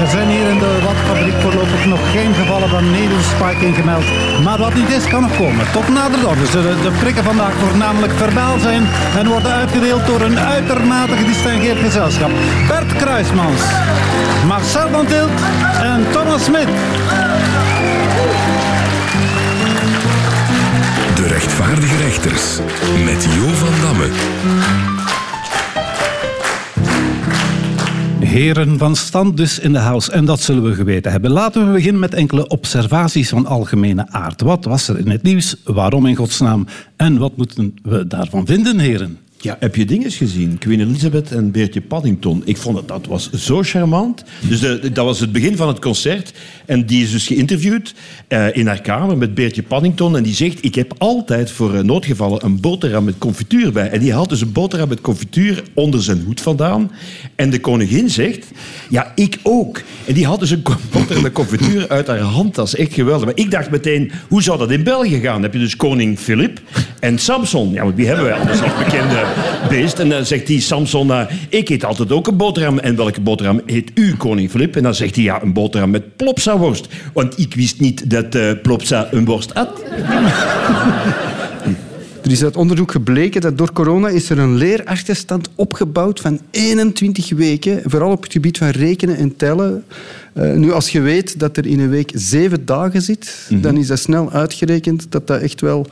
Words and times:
Er 0.00 0.10
zijn 0.10 0.28
hier 0.28 0.48
in 0.48 0.58
de 0.58 0.78
watfabriek 0.84 1.34
voorlopig 1.40 1.86
nog 1.86 2.10
geen 2.10 2.34
gevallen 2.34 2.68
van 2.68 2.90
needlespiking 2.90 3.74
gemeld. 3.74 4.04
Maar 4.42 4.58
wat 4.58 4.74
niet 4.74 4.88
is, 4.88 5.08
kan 5.08 5.20
nog 5.20 5.36
komen. 5.36 5.72
Tot 5.72 5.88
nader 5.88 6.28
orde 6.28 6.46
zullen 6.46 6.82
de 6.82 6.90
prikken 7.00 7.24
vandaag 7.24 7.52
voornamelijk 7.52 8.12
verbaal 8.12 8.58
zijn 8.58 8.86
en 9.18 9.26
worden 9.26 9.52
uitgedeeld 9.52 10.06
door 10.06 10.20
een 10.20 10.38
uitermate 10.38 11.16
gedistingeerd 11.16 11.78
gezelschap. 11.78 12.30
Bert 12.68 12.96
Kruismans, 12.96 13.62
Marcel 14.46 14.88
van 14.90 15.06
Tilt 15.06 15.40
en 15.82 16.06
Thomas 16.10 16.44
Smit. 16.44 16.68
De 21.14 21.26
rechtvaardige 21.28 21.96
rechters 21.96 22.58
met 23.04 23.24
Jo 23.34 23.48
van 23.54 23.74
Damme. 23.82 24.08
Heren 28.36 28.78
van 28.78 28.96
stand 28.96 29.36
dus 29.36 29.58
in 29.58 29.72
de 29.72 29.78
house. 29.78 30.12
En 30.12 30.24
dat 30.24 30.40
zullen 30.40 30.62
we 30.62 30.74
geweten 30.74 31.12
hebben. 31.12 31.30
Laten 31.30 31.66
we 31.66 31.72
beginnen 31.72 32.00
met 32.00 32.14
enkele 32.14 32.48
observaties 32.48 33.28
van 33.28 33.46
algemene 33.46 34.06
aard. 34.10 34.40
Wat 34.40 34.64
was 34.64 34.88
er 34.88 34.98
in 34.98 35.10
het 35.10 35.22
nieuws? 35.22 35.56
Waarom 35.64 36.06
in 36.06 36.14
godsnaam? 36.14 36.66
En 36.96 37.18
wat 37.18 37.36
moeten 37.36 37.74
we 37.82 38.06
daarvan 38.06 38.46
vinden, 38.46 38.78
heren? 38.78 39.18
Ja, 39.40 39.56
heb 39.60 39.76
je 39.76 39.84
dingen 39.84 40.10
gezien? 40.10 40.58
Queen 40.58 40.80
Elizabeth 40.80 41.32
en 41.32 41.50
Beertje 41.50 41.80
Paddington. 41.80 42.42
Ik 42.44 42.56
vond 42.56 42.76
dat 42.76 42.88
dat 42.88 43.06
was 43.06 43.30
zo 43.30 43.62
charmant. 43.62 44.24
Dus 44.40 44.60
dat 44.60 45.04
was 45.04 45.20
het 45.20 45.32
begin 45.32 45.56
van 45.56 45.68
het 45.68 45.78
concert. 45.78 46.32
En 46.66 46.86
die 46.86 47.02
is 47.02 47.10
dus 47.10 47.26
geïnterviewd 47.26 47.94
uh, 48.28 48.56
in 48.56 48.66
haar 48.66 48.80
kamer 48.80 49.16
met 49.16 49.34
Beertje 49.34 49.62
Paddington. 49.62 50.16
En 50.16 50.22
die 50.22 50.34
zegt, 50.34 50.64
ik 50.64 50.74
heb 50.74 50.94
altijd 50.98 51.50
voor 51.50 51.74
uh, 51.74 51.80
noodgevallen 51.80 52.44
een 52.44 52.60
boterham 52.60 53.04
met 53.04 53.18
confituur 53.18 53.72
bij. 53.72 53.90
En 53.90 54.00
die 54.00 54.12
haalt 54.12 54.28
dus 54.28 54.40
een 54.40 54.52
boterham 54.52 54.88
met 54.88 55.00
confituur 55.00 55.62
onder 55.74 56.02
zijn 56.02 56.22
hoed 56.24 56.40
vandaan. 56.40 56.90
En 57.34 57.50
de 57.50 57.60
koningin 57.60 58.10
zegt, 58.10 58.46
ja, 58.88 59.12
ik 59.14 59.38
ook. 59.42 59.82
En 60.04 60.14
die 60.14 60.26
had 60.26 60.40
dus 60.40 60.50
een 60.50 60.62
boterham 60.92 61.22
met 61.22 61.32
confituur 61.32 61.88
uit 61.88 62.06
haar 62.06 62.18
handtas. 62.18 62.74
Echt 62.74 62.94
geweldig. 62.94 63.24
Maar 63.24 63.36
ik 63.36 63.50
dacht 63.50 63.70
meteen, 63.70 64.12
hoe 64.28 64.42
zou 64.42 64.58
dat 64.58 64.70
in 64.70 64.82
België 64.82 65.20
gaan? 65.20 65.32
Dan 65.32 65.42
heb 65.42 65.52
je 65.52 65.58
dus 65.58 65.76
koning 65.76 66.18
Filip 66.18 66.60
en 67.00 67.18
Samson. 67.18 67.72
Ja, 67.72 67.82
want 67.82 67.96
wie 67.96 68.06
hebben 68.06 68.24
wij 68.24 68.34
anders 68.34 68.62
als 68.62 68.76
bekende 68.78 69.24
beest. 69.68 69.98
En 69.98 70.08
dan 70.08 70.26
zegt 70.26 70.46
die 70.46 70.60
Samson, 70.60 71.08
uh, 71.08 71.20
ik 71.48 71.68
eet 71.68 71.84
altijd 71.84 72.12
ook 72.12 72.26
een 72.26 72.36
boterham. 72.36 72.78
En 72.78 72.96
welke 72.96 73.20
boterham 73.20 73.60
eet 73.66 73.90
u, 73.94 74.16
koning 74.16 74.50
Filip? 74.50 74.76
En 74.76 74.82
dan 74.82 74.94
zegt 74.94 75.14
hij, 75.14 75.24
ja, 75.24 75.42
een 75.42 75.52
boterham 75.52 75.90
met 75.90 76.16
plopsa-worst. 76.16 76.88
Want 77.12 77.38
ik 77.38 77.54
wist 77.54 77.80
niet 77.80 78.10
dat 78.10 78.34
uh, 78.34 78.50
plopsa 78.62 79.08
een 79.10 79.24
worst 79.24 79.52
had. 79.52 79.82
Er 82.26 82.32
is 82.32 82.44
uit 82.44 82.56
onderzoek 82.56 82.90
gebleken 82.90 83.40
dat 83.40 83.58
door 83.58 83.72
corona 83.72 84.08
is 84.08 84.30
er 84.30 84.38
een 84.38 84.56
leerachterstand 84.56 85.48
opgebouwd 85.54 86.20
van 86.20 86.40
21 86.50 87.30
weken, 87.30 87.80
vooral 87.84 88.10
op 88.10 88.22
het 88.22 88.32
gebied 88.32 88.58
van 88.58 88.68
rekenen 88.68 89.16
en 89.16 89.36
tellen. 89.36 89.84
Uh, 90.34 90.52
nu, 90.52 90.72
als 90.72 90.88
je 90.88 91.00
weet 91.00 91.38
dat 91.40 91.56
er 91.56 91.66
in 91.66 91.80
een 91.80 91.88
week 91.88 92.10
zeven 92.14 92.64
dagen 92.64 93.02
zit, 93.02 93.24
mm 93.24 93.54
-hmm. 93.54 93.62
dan 93.62 93.76
is 93.76 93.86
dat 93.86 93.98
snel 93.98 94.32
uitgerekend 94.32 95.06
dat 95.08 95.26
dat 95.26 95.40
echt 95.40 95.60
wel 95.60 95.86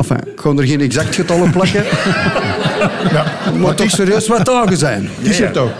Enfin, 0.00 0.32
ik 0.32 0.40
ga 0.40 0.50
er 0.50 0.66
geen 0.66 0.80
exact 0.80 1.14
getallen 1.14 1.50
plakken. 1.50 1.84
ja. 3.14 3.24
Maar 3.58 3.74
toch 3.74 3.90
serieus 3.90 4.28
wat 4.28 4.44
dagen 4.44 4.76
zijn. 4.76 5.08
Is 5.22 5.38
het 5.38 5.52
toch? 5.52 5.70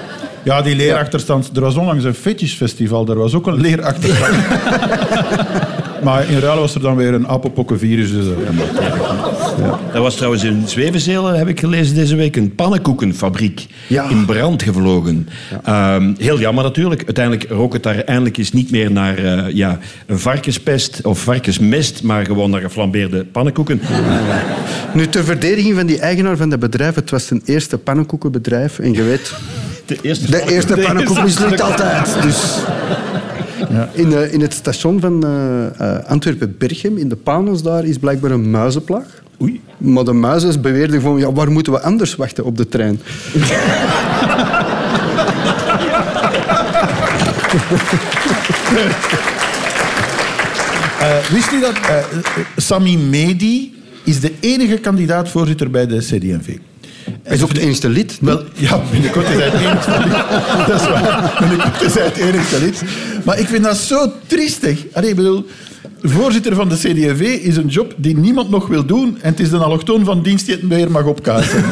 Ja, 0.42 0.62
die 0.62 0.77
leerachterstand. 0.77 1.50
Er 1.54 1.60
was 1.60 1.77
onlangs 1.77 2.04
een 2.04 2.14
fetishfestival, 2.14 3.04
daar 3.04 3.16
was 3.16 3.34
ook 3.34 3.46
een 3.46 3.60
leerachterstand. 3.60 4.36
maar 6.02 6.30
in 6.30 6.38
ruil 6.38 6.58
was 6.58 6.74
er 6.74 6.80
dan 6.80 6.96
weer 6.96 7.14
een 7.14 7.28
apenpokkenvirus. 7.28 8.12
Dus, 8.12 8.26
ja. 8.26 9.78
Er 9.94 10.00
was 10.00 10.14
trouwens 10.14 10.44
in 10.44 10.62
Zwevenzelen, 10.66 11.38
heb 11.38 11.48
ik 11.48 11.60
gelezen 11.60 11.94
deze 11.94 12.16
week, 12.16 12.36
een 12.36 12.54
pannenkoekenfabriek 12.54 13.66
ja. 13.86 14.08
in 14.08 14.24
brand 14.24 14.62
gevlogen. 14.62 15.28
Ja. 15.64 15.94
Um, 15.94 16.14
heel 16.18 16.38
jammer 16.38 16.64
natuurlijk. 16.64 17.04
Uiteindelijk 17.04 17.50
rook 17.50 17.72
het 17.72 17.82
daar 17.82 17.96
eindelijk 17.96 18.36
eens 18.36 18.52
niet 18.52 18.70
meer 18.70 18.90
naar 18.92 19.18
uh, 19.18 19.54
ja, 19.54 19.78
een 20.06 20.18
varkenspest 20.18 21.00
of 21.02 21.18
varkensmest, 21.18 22.02
maar 22.02 22.24
gewoon 22.24 22.50
naar 22.50 22.60
geflambeerde 22.60 23.24
pannenkoeken. 23.24 23.80
Nu, 24.94 25.08
ter 25.08 25.24
verdediging 25.24 25.77
van 25.77 25.86
die 25.86 26.00
eigenaar 26.00 26.36
van 26.36 26.48
dat 26.48 26.58
bedrijf, 26.58 26.94
het 26.94 27.10
was 27.10 27.27
zijn 27.27 27.42
eerste 27.44 27.78
pannenkoekenbedrijf 27.78 28.78
en 28.78 28.92
je 28.92 29.02
weet... 29.02 29.34
De 29.86 29.98
eerste, 30.02 30.30
de 30.30 30.52
eerste 30.52 30.77
pannenkoek 30.77 31.22
mislukt 31.22 31.60
altijd. 31.60 32.22
Dus... 32.22 32.58
Ja. 33.68 33.88
In, 33.92 34.08
uh, 34.08 34.32
in 34.32 34.40
het 34.40 34.52
station 34.52 35.00
van 35.00 35.24
uh, 35.26 35.30
uh, 35.80 36.04
Antwerpen-Berchem, 36.06 36.96
in 36.96 37.08
de 37.08 37.16
Panels 37.16 37.62
daar, 37.62 37.84
is 37.84 37.98
blijkbaar 37.98 38.30
een 38.30 38.50
muizenplag. 38.50 39.04
Oei. 39.42 39.60
Maar 39.78 40.04
de 40.04 40.12
muizen 40.12 40.60
beweerden 40.60 41.00
van, 41.00 41.18
ja, 41.18 41.32
waar 41.32 41.50
moeten 41.50 41.72
we 41.72 41.80
anders 41.80 42.16
wachten 42.16 42.44
op 42.44 42.56
de 42.56 42.68
trein? 42.68 43.00
wist 51.30 51.52
u 51.52 51.60
dat 51.60 51.74
Sami 52.56 52.98
Medi 52.98 53.74
is 54.04 54.20
de 54.20 54.32
enige 54.40 54.78
kandidaat-voorzitter 54.78 55.70
bij 55.70 55.86
de 55.86 55.98
CD&V? 55.98 56.56
Hij 57.22 57.36
is 57.36 57.42
ook 57.42 57.48
het 57.48 57.58
enigste 57.58 57.88
lid. 57.88 58.18
Wel, 58.20 58.42
ja, 58.55 58.80
binnenkort 58.90 59.28
is 59.28 59.34
hij 59.34 59.48
het 59.48 59.61
enigste 59.61 59.98
lid. 59.98 60.12
Dat 60.68 60.80
is 60.80 60.88
waar. 60.88 61.36
Binnenkort 61.38 61.83
is 61.83 61.94
hij 61.94 62.05
het 62.05 62.16
enigste 62.16 62.61
lid. 62.61 62.83
Maar 63.24 63.38
ik 63.38 63.46
vind 63.46 63.64
dat 63.64 63.77
zo 63.77 64.12
triestig. 64.27 64.84
Allee, 64.92 65.10
ik 65.10 65.16
bedoel, 65.16 65.46
voorzitter 66.02 66.55
van 66.55 66.68
de 66.68 66.74
CD&V 66.74 67.20
is 67.20 67.56
een 67.56 67.68
job 67.68 67.94
die 67.96 68.16
niemand 68.16 68.50
nog 68.50 68.66
wil 68.66 68.84
doen. 68.84 69.18
En 69.20 69.30
het 69.30 69.40
is 69.40 69.50
de 69.50 69.56
allochtoon 69.56 70.05
van 70.05 70.22
dienst 70.22 70.46
die 70.46 70.55
het 70.55 70.66
weer 70.66 70.90
mag 70.90 71.05
opkaarten. 71.05 71.64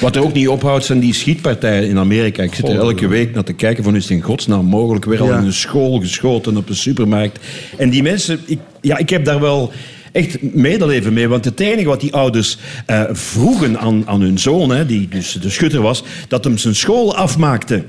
Wat 0.00 0.16
er 0.16 0.22
ook 0.22 0.32
niet 0.32 0.48
ophoudt, 0.48 0.84
zijn 0.84 1.00
die 1.00 1.14
schietpartijen 1.14 1.88
in 1.88 1.98
Amerika. 1.98 2.42
Ik 2.42 2.54
zit 2.54 2.68
er 2.68 2.76
elke 2.76 3.08
week 3.08 3.34
naar 3.34 3.44
te 3.44 3.52
kijken 3.52 3.84
van 3.84 3.96
is 3.96 4.02
het 4.02 4.12
in 4.12 4.20
godsnaam 4.20 4.64
mogelijk 4.64 5.04
weer 5.04 5.20
al 5.20 5.26
ja. 5.26 5.38
in 5.38 5.44
een 5.44 5.52
school 5.52 6.00
geschoten 6.00 6.56
op 6.56 6.68
een 6.68 6.74
supermarkt. 6.74 7.38
En 7.76 7.90
die 7.90 8.02
mensen, 8.02 8.40
ik, 8.44 8.58
ja, 8.80 8.96
ik 8.98 9.10
heb 9.10 9.24
daar 9.24 9.40
wel 9.40 9.72
echt 10.12 10.42
medeleven 10.54 11.12
mee. 11.12 11.28
Want 11.28 11.44
het 11.44 11.60
enige 11.60 11.88
wat 11.88 12.00
die 12.00 12.12
ouders 12.14 12.58
uh, 12.86 13.02
vroegen 13.10 13.78
aan, 13.78 14.02
aan 14.06 14.20
hun 14.20 14.38
zoon, 14.38 14.70
hè, 14.70 14.86
die 14.86 15.08
dus 15.08 15.32
de 15.32 15.50
schutter 15.50 15.80
was, 15.80 16.04
dat 16.28 16.44
hem 16.44 16.58
zijn 16.58 16.74
school 16.74 17.16
afmaakte. 17.16 17.82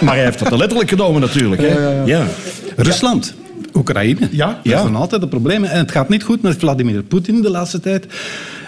maar 0.00 0.14
hij 0.14 0.24
heeft 0.24 0.38
dat 0.38 0.52
er 0.52 0.58
letterlijk 0.58 0.88
genomen 0.88 1.20
natuurlijk. 1.20 1.62
Hè. 1.62 2.02
Ja. 2.04 2.26
Rusland. 2.76 3.34
Oekraïne. 3.74 4.28
Ja, 4.30 4.46
dat 4.46 4.56
ja. 4.62 4.80
zijn 4.80 4.94
altijd 4.94 5.20
de 5.20 5.28
problemen. 5.28 5.70
En 5.70 5.78
het 5.78 5.90
gaat 5.90 6.08
niet 6.08 6.22
goed 6.22 6.42
met 6.42 6.56
Vladimir 6.58 7.02
Poetin 7.02 7.42
de 7.42 7.50
laatste 7.50 7.80
tijd. 7.80 8.06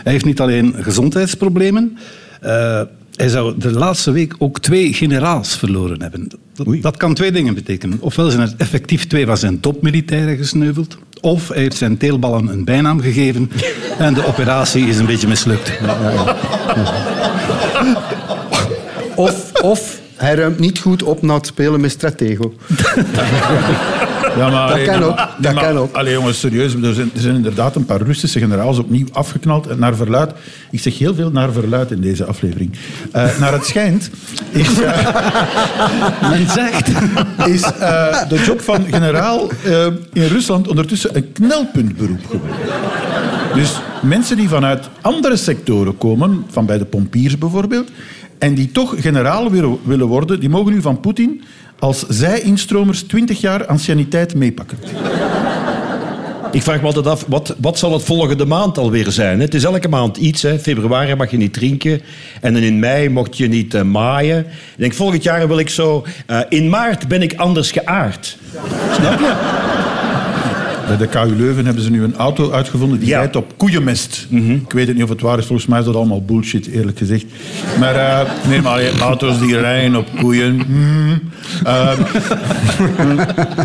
Hij 0.03 0.13
heeft 0.13 0.25
niet 0.25 0.41
alleen 0.41 0.75
gezondheidsproblemen. 0.79 1.99
Uh, 2.45 2.81
hij 3.17 3.29
zou 3.29 3.55
de 3.59 3.73
laatste 3.73 4.11
week 4.11 4.35
ook 4.39 4.61
twee 4.61 4.93
generaals 4.93 5.57
verloren 5.57 6.03
hebben. 6.03 6.29
Dat, 6.55 6.83
dat, 6.83 6.97
kan 6.97 7.15
twee 7.15 7.33
dingen 7.33 7.55
betekenen. 7.55 7.99
Ofwel 8.01 8.31
zijn 8.31 8.49
er 8.49 8.55
effectief 8.57 9.07
twee 9.07 9.27
van 9.27 9.37
zijn 9.37 9.61
topmilitairen 9.61 10.37
gesneuveld. 10.37 10.99
Of 11.21 11.49
hij 11.49 11.59
heeft 11.59 11.77
zijn 11.77 11.97
teelballen 11.97 12.49
een 12.49 12.65
bijnaam 12.65 13.01
gegeven 13.01 13.51
en 13.99 14.15
de 14.15 14.27
operatie 14.27 14.87
is 14.87 14.99
een 14.99 15.07
beetje 15.07 15.29
mislukt. 15.29 15.73
Of, 19.15 19.53
of 19.63 20.01
hij 20.17 20.35
ruimt 20.35 20.59
niet 20.59 20.79
goed 20.79 21.03
op 21.03 21.23
na 21.23 21.35
het 21.35 21.47
spelen 21.47 21.81
met 21.81 21.91
Stratego. 21.91 22.53
Ja, 24.39 24.51
maar, 24.51 24.69
dat 24.69 24.85
kan 24.85 25.03
ook. 25.03 25.17
Dat 25.39 25.55
maar, 25.55 25.65
kan 25.65 25.77
ook. 25.77 25.95
Allee, 25.95 26.13
jongens, 26.13 26.41
serieus. 26.41 26.75
Er 26.75 26.95
zijn, 26.95 27.11
er 27.15 27.21
zijn, 27.21 27.35
inderdaad 27.35 27.77
een 27.77 27.85
paar 27.85 28.03
Russische 28.03 28.39
generaals 28.39 28.79
opnieuw 28.79 29.07
afgeknald 29.13 29.79
naar 29.79 29.97
verluid. 29.97 30.33
Ik 30.71 30.81
zeg 30.81 30.99
heel 30.99 31.15
veel 31.15 31.31
naar 31.31 31.53
verluid 31.53 31.91
in 31.91 32.01
deze 32.01 32.25
aflevering. 32.25 32.73
Uh, 33.17 33.39
naar 33.39 33.53
het 33.53 33.67
schijnt 33.67 34.11
is... 34.51 34.81
Uh, 34.81 34.91
Men 36.31 36.49
zegt... 36.51 36.89
Is 37.47 37.63
uh, 37.63 38.29
de 38.29 38.43
job 38.47 38.61
van 38.61 38.85
generaal 38.91 39.49
in 40.13 40.27
Rusland 40.27 40.69
ondertussen 40.69 41.17
een 41.17 41.33
knelpuntberoep 41.33 42.27
geworden. 42.27 42.57
Dus 43.55 43.81
mensen 44.03 44.37
die 44.37 44.49
vanuit 44.49 44.89
andere 45.01 45.37
sectoren 45.37 45.99
komen, 45.99 46.45
van 46.51 46.67
bij 46.67 46.79
de 46.79 46.85
pompiers 46.85 47.39
bijvoorbeeld, 47.39 47.91
en 48.39 48.55
die 48.55 48.73
toch 48.73 48.95
generaal 48.99 49.51
willen 49.85 50.07
worden, 50.07 50.41
die 50.41 50.49
mogen 50.49 50.73
nu 50.73 50.81
van 50.81 51.01
Poetin 51.01 51.43
als 51.79 52.07
zij-instromers 52.09 53.03
20 53.03 53.41
jaar 53.41 53.67
anciëniteit 53.67 54.35
meepakken. 54.35 54.79
Ik 56.51 56.63
vraag 56.63 56.81
me 56.81 56.87
altijd 56.87 57.07
af, 57.07 57.25
wat, 57.29 57.55
wat 57.59 57.79
zal 57.79 57.93
het 57.93 58.03
volgende 58.03 58.47
maand 58.47 58.79
alweer 58.79 59.11
zijn? 59.11 59.41
Het 59.41 59.55
is 59.55 59.65
elke 59.65 59.89
maand 59.89 60.17
iets. 60.17 60.43
Hè. 60.43 60.59
Februari 60.59 61.15
mag 61.15 61.31
je 61.31 61.37
niet 61.37 61.53
drinken. 61.53 62.01
En 62.41 62.53
dan 62.53 62.63
in 62.63 62.79
mei 62.79 63.09
mocht 63.09 63.37
je 63.37 63.49
niet 63.49 63.75
uh, 63.75 63.83
maaien. 63.83 64.39
Ik 64.39 64.47
denk, 64.77 64.95
volgend 64.95 65.23
jaar 65.23 65.49
wil 65.49 65.59
ik 65.59 65.69
zo... 65.69 66.07
Uh, 66.27 66.41
in 66.49 66.69
maart 66.69 67.09
ben 67.09 67.23
ik 67.23 67.35
anders 67.35 67.71
geaard. 67.71 68.39
Snap 68.93 69.19
je? 69.19 69.87
Bij 70.89 70.97
de 70.97 71.07
KU 71.07 71.37
Leuven 71.37 71.65
hebben 71.65 71.83
ze 71.83 71.91
nu 71.91 72.03
een 72.03 72.17
auto 72.17 72.53
uitgevonden 72.53 72.99
die 72.99 73.09
ja. 73.09 73.19
rijdt 73.19 73.37
op 73.37 73.53
koeienmest. 73.57 74.27
Mm 74.29 74.47
-hmm. 74.47 74.55
Ik 74.55 74.73
weet 74.73 74.87
het 74.87 74.95
niet 74.95 75.05
of 75.05 75.11
het 75.11 75.21
waar 75.21 75.39
is. 75.39 75.47
Volgens 75.47 75.69
mij 75.69 75.79
is 75.79 75.85
dat 75.85 75.95
allemaal 75.95 76.23
bullshit, 76.23 76.67
eerlijk 76.67 76.99
gezegd. 76.99 77.25
Maar 77.79 77.95
uh, 77.95 78.21
nee, 78.49 78.63
maar 78.63 78.99
auto's 79.01 79.39
die 79.39 79.59
rijden 79.59 79.97
op 79.97 80.07
koeien. 80.19 80.63
Mm, 80.69 81.21
uh, 81.67 81.93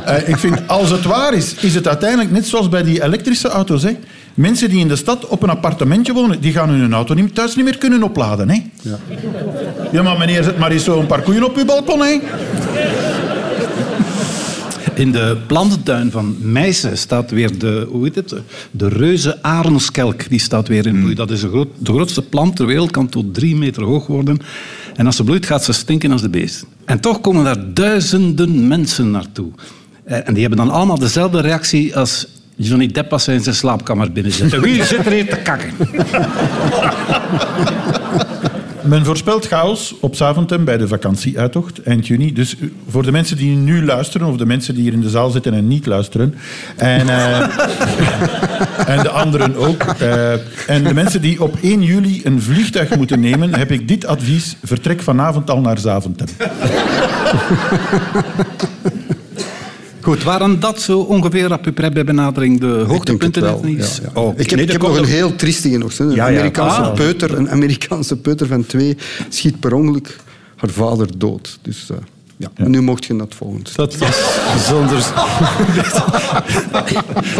uh, 0.07 0.27
ik 0.29 0.37
vind, 0.37 0.67
als 0.67 0.89
het 0.89 1.03
waar 1.03 1.33
is, 1.33 1.55
is 1.55 1.75
het 1.75 1.87
uiteindelijk 1.87 2.31
net 2.31 2.47
zoals 2.47 2.69
bij 2.69 2.83
die 2.83 3.03
elektrische 3.03 3.47
auto's. 3.47 3.83
Hè. 3.83 3.97
Mensen 4.33 4.69
die 4.69 4.79
in 4.79 4.87
de 4.87 4.95
stad 4.95 5.27
op 5.27 5.43
een 5.43 5.49
appartementje 5.49 6.13
wonen, 6.13 6.41
die 6.41 6.51
gaan 6.51 6.69
hun 6.69 6.93
auto 6.93 7.13
niet, 7.13 7.35
thuis 7.35 7.55
niet 7.55 7.65
meer 7.65 7.77
kunnen 7.77 8.03
opladen. 8.03 8.49
Hè? 8.49 8.61
Ja. 8.81 8.97
ja, 9.91 10.01
maar 10.01 10.17
meneer, 10.17 10.43
zet 10.43 10.57
maar 10.57 10.71
eens 10.71 10.83
zo 10.83 10.99
een 10.99 11.05
paar 11.05 11.21
koeien 11.21 11.43
op 11.43 11.57
uw 11.57 11.65
balkon. 11.65 12.01
Hè? 12.01 12.19
In 14.95 15.11
de 15.11 15.37
plantentuin 15.47 16.11
van 16.11 16.35
Meissen 16.39 16.97
staat 16.97 17.31
weer 17.31 17.59
de, 17.59 17.87
hoe 17.89 18.03
heet 18.03 18.15
het, 18.15 18.35
de 18.71 18.87
reuze 18.87 19.43
arenskelk. 19.43 20.29
Die 20.29 20.39
staat 20.39 20.67
weer 20.67 20.85
in 20.85 20.93
bloei. 20.93 21.05
Hmm. 21.05 21.15
Dat 21.15 21.31
is 21.31 21.41
de, 21.41 21.47
groot, 21.47 21.67
de 21.77 21.91
grootste 21.91 22.21
plant 22.21 22.55
ter 22.55 22.65
wereld, 22.65 22.91
kan 22.91 23.09
tot 23.09 23.33
drie 23.33 23.55
meter 23.55 23.83
hoog 23.83 24.07
worden. 24.07 24.37
En 24.95 25.05
als 25.05 25.15
ze 25.15 25.23
bloeit, 25.23 25.45
gaat 25.45 25.63
ze 25.63 25.73
stinken 25.73 26.11
als 26.11 26.21
de 26.21 26.29
beest. 26.29 26.65
En 26.85 26.99
toch 26.99 27.21
komen 27.21 27.43
daar 27.43 27.73
duizenden 27.73 28.67
mensen 28.67 29.11
naartoe. 29.11 29.51
Eh, 30.03 30.27
en 30.27 30.33
die 30.33 30.41
hebben 30.41 30.65
dan 30.65 30.69
allemaal 30.69 30.99
dezelfde 30.99 31.41
reactie 31.41 31.97
als 31.97 32.27
Johnny 32.55 32.87
Depp 32.87 33.13
als 33.13 33.25
hij 33.25 33.35
in 33.35 33.43
zijn 33.43 33.55
slaapkamer 33.55 34.11
binnenzit. 34.11 34.59
Wie 34.59 34.83
zit 34.83 35.05
er 35.05 35.11
hier 35.11 35.29
te 35.29 35.37
kakken? 35.37 35.73
Men 38.83 39.05
voorspelt 39.05 39.47
chaos 39.47 39.95
op 39.99 40.15
Zaventem 40.15 40.65
bij 40.65 40.77
de 40.77 40.87
vakantieuitocht 40.87 41.83
eind 41.83 42.07
juni. 42.07 42.33
Dus 42.33 42.55
voor 42.89 43.03
de 43.03 43.11
mensen 43.11 43.37
die 43.37 43.55
nu 43.55 43.85
luisteren, 43.85 44.27
of 44.27 44.37
de 44.37 44.45
mensen 44.45 44.73
die 44.73 44.83
hier 44.83 44.93
in 44.93 45.01
de 45.01 45.09
zaal 45.09 45.29
zitten 45.29 45.53
en 45.53 45.67
niet 45.67 45.85
luisteren, 45.85 46.35
en, 46.75 47.07
uh, 47.07 47.39
en 48.95 49.03
de 49.03 49.09
anderen 49.09 49.55
ook, 49.55 49.85
uh, 50.01 50.31
en 50.67 50.83
de 50.83 50.93
mensen 50.93 51.21
die 51.21 51.43
op 51.43 51.57
1 51.61 51.83
juli 51.83 52.21
een 52.23 52.41
vliegtuig 52.41 52.95
moeten 52.95 53.19
nemen, 53.19 53.55
heb 53.55 53.71
ik 53.71 53.87
dit 53.87 54.05
advies: 54.05 54.57
vertrek 54.63 55.01
vanavond 55.01 55.49
al 55.49 55.61
naar 55.61 55.77
Zaventem. 55.77 56.27
Goed, 60.03 60.23
waren 60.23 60.59
dat 60.59 60.81
zo 60.81 60.99
ongeveer 60.99 61.51
op 61.51 61.65
uw 61.65 61.73
bij 61.73 62.03
benadering 62.03 62.59
de 62.59 62.83
hoogtepunten 62.87 63.43
het 63.43 63.63
nieuws? 63.63 64.01
Oh, 64.13 64.39
ik 64.39 64.49
heb, 64.49 64.59
ik 64.59 64.71
heb 64.71 64.81
nog 64.81 64.97
een 64.97 65.05
heel 65.05 65.35
triestige 65.35 65.77
nog. 65.77 65.99
Een, 65.99 66.21
Amerikaanse 66.21 66.81
ah. 66.81 66.93
peuter, 66.93 67.37
een 67.37 67.49
Amerikaanse 67.49 68.17
peuter 68.17 68.47
van 68.47 68.65
twee 68.65 68.97
schiet 69.29 69.59
per 69.59 69.73
ongeluk 69.73 70.15
haar 70.55 70.69
vader 70.69 71.07
dood. 71.17 71.59
Dus... 71.61 71.87
Uh, 71.91 71.97
ja. 72.37 72.49
Nu 72.55 72.81
mocht 72.81 73.05
je 73.05 73.15
dat 73.15 73.35
volgend. 73.35 73.75
Dat 73.75 73.97
was 73.97 74.37
zonder... 74.67 75.05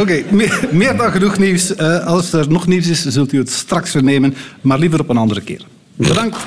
Oké, 0.02 0.24
meer, 0.30 0.68
meer, 0.72 0.98
dan 0.98 1.12
genoeg 1.12 1.38
nieuws. 1.38 1.72
Uh, 1.72 2.06
als 2.06 2.34
er 2.34 2.50
nog 2.50 2.68
nieuws 2.68 2.88
is, 2.88 3.06
zult 3.06 3.32
u 3.32 3.38
het 3.38 3.52
straks 3.52 3.92
vernemen, 3.92 4.36
maar 4.62 4.80
liever 4.80 5.00
op 5.00 5.10
een 5.10 5.18
andere 5.18 5.42
keer. 5.42 5.66
Bedankt. 5.96 6.38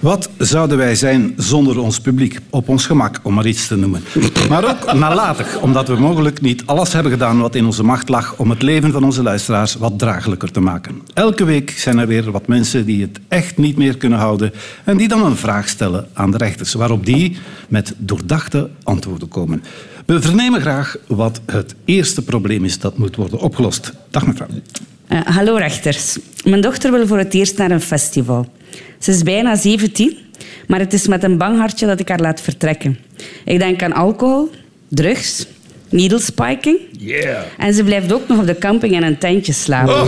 Wat 0.00 0.30
zouden 0.38 0.76
wij 0.76 0.94
zijn 0.94 1.34
zonder 1.36 1.78
ons 1.78 2.00
publiek? 2.00 2.38
Op 2.50 2.68
ons 2.68 2.86
gemak, 2.86 3.20
om 3.22 3.34
maar 3.34 3.46
iets 3.46 3.66
te 3.66 3.76
noemen. 3.76 4.02
Maar 4.48 4.64
ook 4.64 4.92
nalatig, 4.92 5.60
omdat 5.60 5.88
we 5.88 5.94
mogelijk 5.94 6.40
niet 6.40 6.66
alles 6.66 6.92
hebben 6.92 7.12
gedaan 7.12 7.40
wat 7.40 7.54
in 7.54 7.64
onze 7.64 7.82
macht 7.82 8.08
lag 8.08 8.34
om 8.36 8.50
het 8.50 8.62
leven 8.62 8.92
van 8.92 9.04
onze 9.04 9.22
luisteraars 9.22 9.74
wat 9.74 9.98
draaglijker 9.98 10.50
te 10.50 10.60
maken. 10.60 11.02
Elke 11.14 11.44
week 11.44 11.70
zijn 11.70 11.98
er 11.98 12.06
weer 12.06 12.30
wat 12.30 12.46
mensen 12.46 12.86
die 12.86 13.02
het 13.02 13.20
echt 13.28 13.56
niet 13.56 13.76
meer 13.76 13.96
kunnen 13.96 14.18
houden 14.18 14.52
en 14.84 14.96
die 14.96 15.08
dan 15.08 15.24
een 15.24 15.36
vraag 15.36 15.68
stellen 15.68 16.08
aan 16.12 16.30
de 16.30 16.36
rechters, 16.36 16.72
waarop 16.72 17.06
die 17.06 17.38
met 17.68 17.94
doordachte 17.96 18.70
antwoorden 18.82 19.28
komen. 19.28 19.62
We 20.06 20.22
vernemen 20.22 20.60
graag 20.60 20.96
wat 21.06 21.40
het 21.46 21.74
eerste 21.84 22.22
probleem 22.22 22.64
is 22.64 22.78
dat 22.78 22.98
moet 22.98 23.16
worden 23.16 23.38
opgelost. 23.38 23.92
Dag 24.10 24.26
mevrouw. 24.26 24.48
Uh, 25.12 25.20
hallo 25.24 25.54
rechters. 25.56 26.18
Mijn 26.44 26.60
dochter 26.60 26.92
wil 26.92 27.06
voor 27.06 27.18
het 27.18 27.34
eerst 27.34 27.58
naar 27.58 27.70
een 27.70 27.80
festival. 27.80 28.46
Ze 28.98 29.10
is 29.10 29.22
bijna 29.22 29.56
17, 29.56 30.16
maar 30.66 30.78
het 30.78 30.92
is 30.92 31.06
met 31.06 31.22
een 31.22 31.36
bang 31.36 31.58
hartje 31.58 31.86
dat 31.86 32.00
ik 32.00 32.08
haar 32.08 32.20
laat 32.20 32.40
vertrekken. 32.40 32.98
Ik 33.44 33.58
denk 33.58 33.82
aan 33.82 33.92
alcohol, 33.92 34.50
drugs, 34.88 35.46
needle 35.88 36.20
spiking. 36.20 36.78
Yeah. 36.98 37.42
En 37.58 37.74
ze 37.74 37.84
blijft 37.84 38.12
ook 38.12 38.28
nog 38.28 38.38
op 38.38 38.46
de 38.46 38.58
camping 38.58 38.92
in 38.92 39.02
een 39.02 39.18
tentje 39.18 39.52
slapen. 39.52 39.94
Oh. 39.94 40.06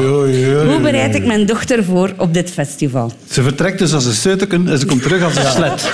Hoe 0.66 0.78
bereid 0.82 1.14
ik 1.14 1.26
mijn 1.26 1.46
dochter 1.46 1.84
voor 1.84 2.12
op 2.16 2.34
dit 2.34 2.50
festival? 2.50 3.12
Ze 3.30 3.42
vertrekt 3.42 3.78
dus 3.78 3.92
als 3.92 4.04
een 4.04 4.12
seuteken 4.12 4.68
en 4.68 4.78
ze 4.78 4.86
komt 4.86 5.02
terug 5.02 5.22
als 5.22 5.36
een 5.36 5.50
slet. 5.50 5.90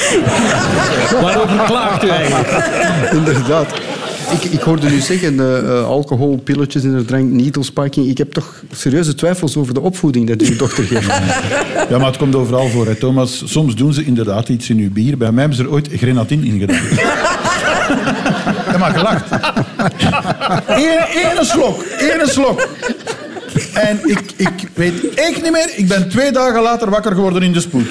Waarover 1.20 1.64
klaagt 1.64 2.04
u 2.04 2.08
eigenlijk? 2.08 2.48
Inderdaad. 3.18 3.80
Ik, 4.30 4.44
ik 4.44 4.60
hoorde 4.60 4.86
u 4.94 5.00
zeggen, 5.00 5.34
uh, 5.34 5.84
alcohol, 5.84 6.36
pilletjes 6.44 6.82
in 6.84 6.96
de 6.96 7.04
drank, 7.04 7.30
needle 7.30 7.62
spiking. 7.62 8.08
Ik 8.08 8.18
heb 8.18 8.32
toch 8.32 8.62
serieuze 8.72 9.14
twijfels 9.14 9.56
over 9.56 9.74
de 9.74 9.80
opvoeding 9.80 10.28
dat 10.28 10.40
uw 10.40 10.56
dochter 10.56 10.84
geeft. 10.84 11.06
Ja, 11.88 11.98
maar 11.98 12.06
het 12.06 12.16
komt 12.16 12.34
overal 12.34 12.68
voor, 12.68 12.86
hè, 12.86 12.94
Thomas. 12.94 13.42
Soms 13.44 13.74
doen 13.74 13.92
ze 13.92 14.04
inderdaad 14.04 14.48
iets 14.48 14.70
in 14.70 14.78
uw 14.78 14.90
bier. 14.92 15.16
Bij 15.16 15.30
mij 15.30 15.40
hebben 15.40 15.56
ze 15.56 15.64
er 15.64 15.70
ooit 15.70 15.88
grenadine 15.92 16.46
in 16.46 16.58
gedaan. 16.58 16.82
Ja, 18.70 18.78
maar 18.78 18.90
gelacht. 18.92 19.30
Eén 20.66 21.44
slok, 21.44 21.82
één 21.82 22.28
slok. 22.28 22.68
En 23.74 24.00
ik, 24.04 24.32
ik 24.36 24.68
weet 24.74 25.14
echt 25.14 25.42
niet 25.42 25.52
meer. 25.52 25.72
Ik 25.76 25.88
ben 25.88 26.08
twee 26.08 26.32
dagen 26.32 26.62
later 26.62 26.90
wakker 26.90 27.14
geworden 27.14 27.42
in 27.42 27.52
de 27.52 27.60
spoed. 27.60 27.86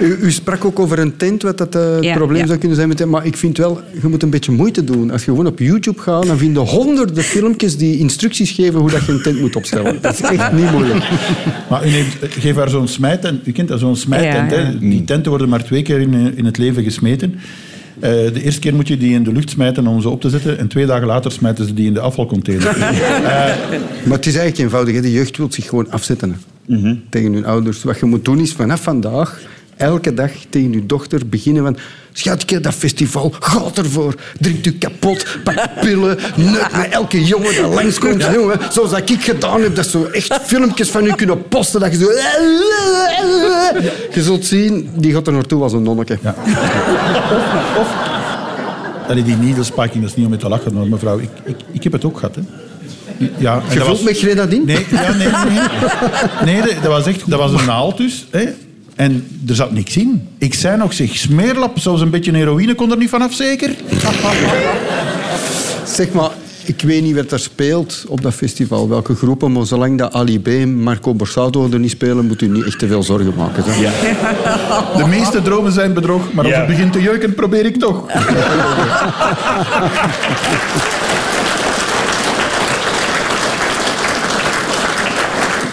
U, 0.00 0.16
u, 0.20 0.30
sprak 0.30 0.64
ook 0.64 0.78
over 0.78 0.98
een 0.98 1.16
tent, 1.16 1.42
wat 1.42 1.58
dat 1.58 1.76
uh, 1.76 1.94
het 2.00 2.12
probleem 2.12 2.46
zou 2.46 2.58
kunnen 2.58 2.76
zijn 2.76 2.88
met. 2.88 3.04
Maar 3.06 3.26
ik 3.26 3.36
vind 3.36 3.56
wel, 3.56 3.80
je 4.02 4.08
moet 4.08 4.22
een 4.22 4.30
beetje 4.30 4.52
moeite 4.52 4.84
doen. 4.84 5.10
Als 5.10 5.24
je 5.24 5.30
gewoon 5.30 5.46
op 5.46 5.58
YouTube 5.58 6.00
gaat, 6.00 6.26
dan 6.26 6.38
vind 6.38 6.56
je 6.56 6.62
honderden 6.62 7.24
filmpjes 7.24 7.76
die 7.76 7.98
instructies 7.98 8.50
geven 8.50 8.80
hoe 8.80 8.90
dat 8.90 9.04
je 9.04 9.12
een 9.12 9.22
tent 9.22 9.40
moet 9.40 9.56
opstellen. 9.56 9.98
Dat 10.00 10.12
is 10.12 10.20
echt 10.20 10.52
niet 10.52 10.70
moeilijk. 10.70 11.04
Maar 11.70 11.86
u 11.86 11.90
neemt, 11.90 12.16
geef 12.20 12.56
haar 12.56 12.68
zo'n 12.68 12.88
smijtent. 12.88 13.46
U 13.46 13.52
kent 13.52 13.68
dat, 13.68 13.78
zo'n 13.78 13.96
smijtent. 13.96 14.50
Ja, 14.50 14.72
Die 14.80 15.04
tenten 15.04 15.30
worden 15.30 15.48
maar 15.48 15.64
twee 15.64 15.82
keer 15.82 16.00
in, 16.00 16.14
eh, 16.14 16.38
in 16.38 16.44
het 16.44 16.58
leven 16.58 16.82
gesmeten. 16.82 17.34
Uh, 17.96 18.10
de 18.10 18.42
eerste 18.42 18.60
keer 18.60 18.74
moet 18.74 18.88
je 18.88 18.96
die 18.96 19.14
in 19.14 19.22
de 19.22 19.32
lucht 19.32 19.50
smijten 19.50 19.86
om 19.86 20.00
ze 20.00 20.08
op 20.08 20.20
te 20.20 20.30
zetten. 20.30 20.58
En 20.58 20.68
twee 20.68 20.86
dagen 20.86 21.06
later 21.06 21.32
smijten 21.32 21.66
ze 21.66 21.74
die 21.74 21.86
in 21.86 21.94
de 21.94 22.00
afvalcontainer. 22.00 22.76
uh, 22.76 22.84
maar 24.06 24.16
het 24.16 24.26
is 24.26 24.34
eigenlijk 24.34 24.58
eenvoudig. 24.58 24.94
Hè. 24.94 25.00
De 25.00 25.12
jeugd 25.12 25.36
wil 25.36 25.52
zich 25.52 25.68
gewoon 25.68 25.90
afzetten. 25.90 26.36
Mm 26.66 26.82
-hmm. 26.82 27.02
Tegen 27.08 27.32
hun 27.32 27.44
ouders. 27.44 27.82
Wat 27.82 27.98
je 27.98 28.06
moet 28.06 28.24
doen 28.24 28.38
is 28.38 28.52
vanaf 28.52 28.82
vandaag 28.82 29.40
elke 29.80 30.14
dag 30.14 30.30
tegen 30.50 30.72
uw 30.72 30.86
dochter 30.86 31.20
beginnen 31.26 31.62
van... 31.62 31.76
Schatje, 32.12 32.60
dat 32.60 32.74
festival, 32.74 33.34
gaat 33.40 33.78
ervoor. 33.78 34.14
Drinkt 34.38 34.66
u 34.66 34.72
kapot, 34.72 35.26
pak 35.44 35.80
pillen, 35.80 36.18
neuk 36.36 36.68
met 36.76 36.88
elke 36.90 37.24
jongen 37.24 37.62
dat 37.62 37.74
langskomt. 37.74 38.22
Ja. 38.22 38.32
Jongen, 38.32 38.58
zoals 38.72 38.90
dat 38.90 39.10
ik 39.10 39.22
gedaan 39.22 39.62
heb, 39.62 39.76
dat 39.76 39.86
zo 39.86 40.04
echt 40.04 40.38
filmpjes 40.42 40.90
van 40.90 41.06
u 41.06 41.12
kunnen 41.12 41.48
posten. 41.48 41.80
Dat 41.80 41.92
je 41.92 41.98
zo... 41.98 42.10
Je 44.12 44.22
zult 44.22 44.44
zien, 44.44 44.90
die 44.94 45.12
gaat 45.12 45.26
er 45.26 45.32
naartoe 45.32 45.62
als 45.62 45.72
een 45.72 45.82
nonneke. 45.82 46.18
Ja. 46.22 46.34
Of... 47.78 47.86
of 49.08 49.24
die 49.24 49.36
needlespiking, 49.36 50.00
dat 50.00 50.10
is 50.10 50.16
niet 50.16 50.24
om 50.24 50.30
mee 50.30 50.40
te 50.40 50.48
lachen, 50.48 50.74
maar 50.74 50.86
mevrouw, 50.86 51.18
ik, 51.18 51.30
ik, 51.44 51.56
ik 51.72 51.82
heb 51.82 51.92
het 51.92 52.04
ook 52.04 52.18
gehad. 52.18 52.34
Hè. 52.34 52.42
Ja, 53.38 53.62
je 53.72 53.84
was... 53.84 54.02
met 54.02 54.18
grenadine? 54.18 54.64
Nee, 54.64 54.86
ja, 54.90 55.12
nee, 55.12 55.28
nee. 56.44 56.62
nee 56.62 56.74
dat, 56.74 56.92
was 56.92 57.06
echt, 57.06 57.30
dat 57.30 57.38
was 57.38 57.52
een 57.52 57.66
naald 57.66 57.96
dus. 57.96 58.26
Hè. 58.30 58.44
En 59.00 59.26
er 59.48 59.54
zat 59.54 59.72
niks 59.72 59.96
in. 59.96 60.28
Ik 60.38 60.54
zei 60.54 60.76
nog, 60.76 60.92
zeg, 60.92 61.16
smeerlap, 61.16 61.78
zoals 61.78 62.00
een 62.00 62.10
beetje 62.10 62.36
heroïne 62.36 62.74
kon 62.74 62.90
er 62.90 62.96
niet 62.96 63.08
vanaf, 63.08 63.32
zeker? 63.32 63.74
zeg 65.96 66.12
maar, 66.12 66.30
ik 66.64 66.82
weet 66.82 67.02
niet 67.02 67.14
wat 67.14 67.32
er 67.32 67.38
speelt 67.38 68.04
op 68.08 68.22
dat 68.22 68.34
festival, 68.34 68.88
welke 68.88 69.14
groepen, 69.14 69.52
maar 69.52 69.66
zolang 69.66 69.98
dat 69.98 70.12
Ali 70.12 70.40
B, 70.40 70.66
Marco 70.66 71.14
Borsato 71.14 71.68
er 71.72 71.78
niet 71.78 71.90
spelen, 71.90 72.26
moet 72.26 72.42
u 72.42 72.48
niet 72.48 72.64
echt 72.64 72.78
te 72.78 72.86
veel 72.86 73.02
zorgen 73.02 73.34
maken. 73.36 73.64
Ja. 73.80 73.90
De 75.02 75.06
meeste 75.06 75.42
dromen 75.42 75.72
zijn 75.72 75.92
bedrog, 75.92 76.32
maar 76.32 76.44
als 76.44 76.54
het 76.54 76.66
begint 76.66 76.92
te 76.92 77.02
jeuken, 77.02 77.34
probeer 77.34 77.64
ik 77.64 77.78
toch. 77.78 78.06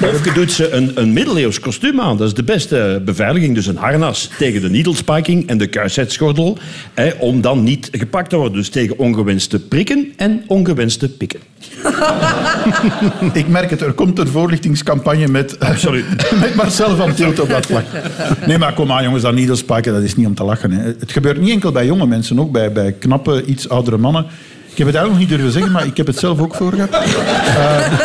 Of 0.01 0.25
je 0.25 0.31
doet 0.33 0.51
ze 0.51 0.71
een, 0.71 0.91
een 0.95 1.13
middeleeuws 1.13 1.59
kostuum 1.59 2.01
aan. 2.01 2.17
Dat 2.17 2.27
is 2.27 2.33
de 2.33 2.43
beste 2.43 3.01
beveiliging. 3.05 3.55
Dus 3.55 3.67
een 3.67 3.77
harnas 3.77 4.29
tegen 4.37 4.61
de 4.61 4.69
needle 4.69 4.95
spiking 4.95 5.47
en 5.47 5.57
de 5.57 5.67
kuisheidsgordel. 5.67 6.57
Hè, 6.93 7.11
om 7.19 7.41
dan 7.41 7.63
niet 7.63 7.89
gepakt 7.91 8.29
te 8.29 8.35
worden. 8.35 8.57
Dus 8.57 8.69
tegen 8.69 8.97
ongewenste 8.97 9.59
prikken 9.59 10.13
en 10.15 10.43
ongewenste 10.47 11.09
pikken. 11.09 11.39
Ik 13.33 13.47
merk 13.47 13.69
het, 13.69 13.81
er 13.81 13.93
komt 13.93 14.19
een 14.19 14.27
voorlichtingscampagne 14.27 15.27
met, 15.27 15.59
Absoluut. 15.71 16.05
met 16.39 16.55
Marcel 16.55 16.95
van 16.95 17.13
Tilt 17.13 17.39
op 17.39 17.49
dat 17.49 17.65
vlak. 17.65 17.85
Nee, 18.45 18.57
maar 18.57 18.73
kom 18.73 18.91
aan 18.91 19.03
jongens, 19.03 19.23
dat 19.23 19.33
needle 19.33 19.55
spiken, 19.55 19.93
dat 19.93 20.03
is 20.03 20.15
niet 20.15 20.25
om 20.25 20.35
te 20.35 20.43
lachen. 20.43 20.71
Hè. 20.71 20.83
Het 20.83 21.11
gebeurt 21.11 21.39
niet 21.39 21.49
enkel 21.49 21.71
bij 21.71 21.85
jonge 21.85 22.07
mensen, 22.07 22.39
ook 22.39 22.51
bij, 22.51 22.71
bij 22.71 22.91
knappe, 22.91 23.45
iets 23.45 23.69
oudere 23.69 23.97
mannen. 23.97 24.25
Ik 24.77 24.77
heb 24.77 24.87
het 24.87 24.95
eigenlijk 24.95 25.09
nog 25.09 25.19
niet 25.19 25.29
durven 25.29 25.51
zeggen, 25.51 25.71
maar 25.71 25.85
ik 25.85 25.97
heb 25.97 26.07
het 26.07 26.17
zelf 26.17 26.39
ook 26.39 26.55
voor 26.55 26.73
gehad. 26.73 26.89
Uh, 26.91 27.99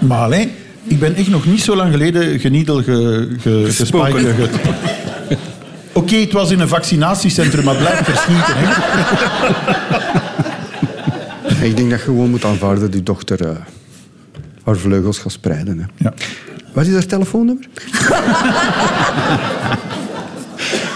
maar 0.08 0.18
alleen, 0.18 0.50
ik 0.86 0.98
ben 0.98 1.14
echt 1.14 1.28
nog 1.28 1.46
niet 1.46 1.62
zo 1.62 1.76
lang 1.76 1.92
geleden 1.92 2.40
geniedel 2.40 2.82
ge, 2.82 3.28
ge, 3.40 3.66
Oké, 5.92 6.16
het 6.16 6.32
was 6.32 6.50
in 6.50 6.60
een 6.60 6.68
vaccinatiecentrum, 6.68 7.64
maar 7.64 7.76
blijf 7.76 8.00
verschieten. 8.04 8.54
Ik 11.66 11.76
denk 11.76 11.90
dat 11.90 11.98
je 11.98 12.04
gewoon 12.04 12.30
moet 12.30 12.44
aanvaarden 12.44 12.80
dat 12.80 12.94
je 12.94 13.02
dochter 13.02 13.46
uh, 13.46 13.50
haar 14.64 14.76
vleugels 14.76 15.18
gaat 15.18 15.32
spreiden. 15.32 15.78
Hè. 15.78 15.84
Ja. 15.96 16.14
Wat 16.72 16.86
is 16.86 16.92
haar 16.92 17.06
telefoonnummer? 17.06 17.68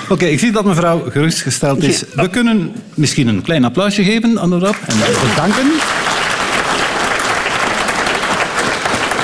Oké, 0.09 0.25
ik 0.25 0.39
zie 0.39 0.53
dat 0.53 0.65
mevrouw 0.65 1.11
gerustgesteld 1.11 1.83
is. 1.83 2.05
We 2.15 2.29
kunnen 2.29 2.73
misschien 2.95 3.29
een 3.29 3.43
klein 3.43 3.65
applausje 3.65 4.05
geven 4.05 4.41
aan 4.41 4.49
Norab 4.49 4.77
en 4.87 4.97
bedanken. 5.29 5.67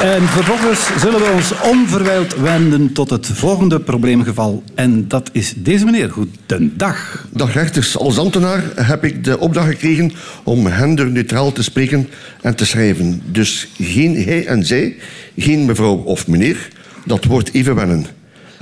En 0.06 0.28
vervolgens 0.28 1.00
zullen 1.00 1.20
we 1.20 1.32
ons 1.34 1.52
onverwijld 1.62 2.36
wenden 2.36 2.92
tot 2.92 3.10
het 3.10 3.26
volgende 3.26 3.80
probleemgeval. 3.80 4.62
En 4.74 5.08
dat 5.08 5.30
is 5.32 5.52
deze 5.56 5.84
meneer. 5.84 6.10
Goedendag. 6.10 7.26
Dag 7.30 7.52
rechters, 7.52 7.96
als 7.96 8.18
ambtenaar 8.18 8.62
heb 8.74 9.04
ik 9.04 9.24
de 9.24 9.38
opdracht 9.38 9.68
gekregen 9.68 10.12
om 10.44 10.66
genderneutraal 10.66 11.52
te 11.52 11.62
spreken 11.62 12.08
en 12.42 12.54
te 12.54 12.66
schrijven. 12.66 13.22
Dus 13.24 13.68
geen 13.78 14.24
hij 14.24 14.46
en 14.46 14.64
zij, 14.64 14.96
geen 15.36 15.64
mevrouw 15.64 15.96
of 15.96 16.26
meneer. 16.26 16.68
Dat 17.04 17.24
wordt 17.24 17.52
even 17.52 17.74
wennen. 17.74 18.06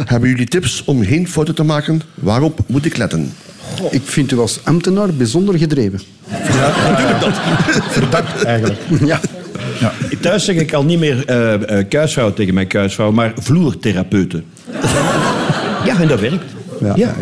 Hebben 0.04 0.28
jullie 0.28 0.48
tips 0.48 0.84
om 0.84 1.04
geen 1.04 1.28
fouten 1.28 1.54
te 1.54 1.62
maken? 1.62 2.02
Waarop 2.14 2.60
moet 2.66 2.84
ik 2.84 2.96
letten? 2.96 3.32
Ik 3.90 4.02
vind 4.04 4.32
u 4.32 4.38
als 4.38 4.60
ambtenaar 4.64 5.14
bijzonder 5.14 5.58
gedreven. 5.58 6.00
Verdacht 7.90 8.44
eigenlijk. 8.44 8.80
Ja. 9.04 9.20
Thuis 10.20 10.44
zeg 10.44 10.56
ik 10.56 10.72
al 10.72 10.84
niet 10.84 10.98
meer 10.98 11.24
eh 11.26 11.78
eh, 11.78 11.88
kuisvrouw 11.88 12.32
tegen 12.32 12.54
mijn 12.54 12.66
kuisvrouw, 12.66 13.10
maar 13.12 13.32
vloertherapeuten. 13.36 14.44
ja, 15.84 16.00
en 16.00 16.08
dat 16.08 16.20
werkt. 16.20 16.44
Ja. 16.80 16.92
Ja. 16.96 17.14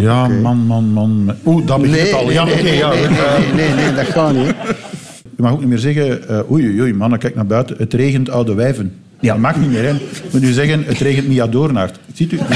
Ja, 0.00 0.28
man, 0.28 0.56
man, 0.66 0.84
man. 0.84 1.34
Oeh, 1.44 1.66
dat 1.66 1.80
begint 1.82 2.02
Nee, 2.02 2.14
al. 2.14 2.24
nee, 2.24 2.32
Ja, 2.34 2.44
nee, 2.44 2.62
nee, 2.62 2.76
ja. 2.76 2.88
nee, 2.88 3.00
nee, 3.08 3.52
nee, 3.54 3.74
nee, 3.74 3.94
dat 3.94 4.06
gaat 4.06 4.34
niet. 4.34 4.46
Je 5.36 5.42
mag 5.42 5.52
ook 5.52 5.60
niet 5.60 5.68
meer 5.68 5.78
zeggen, 5.78 6.28
eh, 6.28 6.50
oei, 6.50 6.80
oei, 6.80 6.94
mannen, 6.94 7.18
kijk 7.18 7.34
naar 7.34 7.46
buiten. 7.46 7.76
Het 7.78 7.94
regent 7.94 8.30
oude 8.30 8.54
wijven. 8.54 8.94
Ja. 9.20 9.32
Dat 9.32 9.42
mag 9.42 9.56
niet 9.56 9.70
meer, 9.70 9.82
hè. 9.82 9.88
Je 9.88 9.98
moet 10.32 10.40
nu 10.40 10.52
zeggen, 10.52 10.84
het 10.86 10.98
regent 10.98 11.28
Mia 11.28 11.46
Doornaert. 11.46 11.98
Ziet 12.14 12.32
u? 12.32 12.38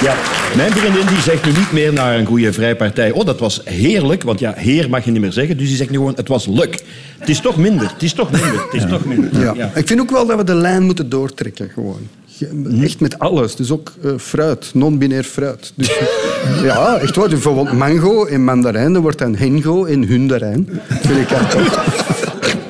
Ja. 0.00 0.14
Mijn 0.56 0.72
vriendin 0.72 1.06
die 1.06 1.20
zegt 1.20 1.44
nu 1.44 1.50
niet 1.50 1.72
meer 1.72 1.92
naar 1.92 2.18
een 2.18 2.26
goede 2.26 2.52
vrijpartij. 2.52 3.10
Oh, 3.10 3.24
dat 3.26 3.38
was 3.40 3.60
heerlijk, 3.64 4.22
want 4.22 4.40
ja, 4.40 4.52
heer 4.56 4.90
mag 4.90 5.04
je 5.04 5.10
niet 5.10 5.20
meer 5.20 5.32
zeggen. 5.32 5.56
Dus 5.56 5.66
die 5.68 5.76
zegt 5.76 5.90
nu 5.90 5.96
gewoon, 5.96 6.12
het 6.16 6.28
was 6.28 6.46
luk. 6.46 6.82
Het 7.18 7.28
is 7.28 7.40
toch 7.40 7.56
minder, 7.56 7.90
het 7.92 8.02
is 8.02 8.12
toch 8.12 8.30
minder, 8.30 8.64
het 8.70 8.82
is 8.82 8.88
toch 8.88 9.04
minder. 9.04 9.40
Ja. 9.56 9.70
Ik 9.74 9.86
vind 9.86 10.00
ook 10.00 10.10
wel 10.10 10.26
dat 10.26 10.36
we 10.36 10.44
de 10.44 10.54
lijn 10.54 10.82
moeten 10.82 11.08
doortrekken. 11.08 11.70
Gewoon. 11.74 11.98
Ge- 12.36 12.78
Echt 12.82 13.00
met 13.00 13.18
alles. 13.18 13.56
Dus 13.56 13.70
ook 13.70 13.92
eh, 14.02 14.10
fruit, 14.16 14.70
non-binair 14.74 15.22
fruit. 15.24 15.72
Dus, 15.74 15.88
ja, 16.64 16.96
echt 16.98 17.16
waar. 17.16 17.28
Bijvoorbeeld 17.28 17.72
mango 17.72 18.24
in 18.24 18.44
mandarijn, 18.44 18.98
wordt 19.00 19.18
dan 19.18 19.34
hengo 19.36 19.84
in 19.84 20.02
hundarijn. 20.02 20.68
Dat 20.88 20.98
vind 21.00 21.18
ik 21.20 21.30
echt 21.30 21.54
ook. 21.56 21.84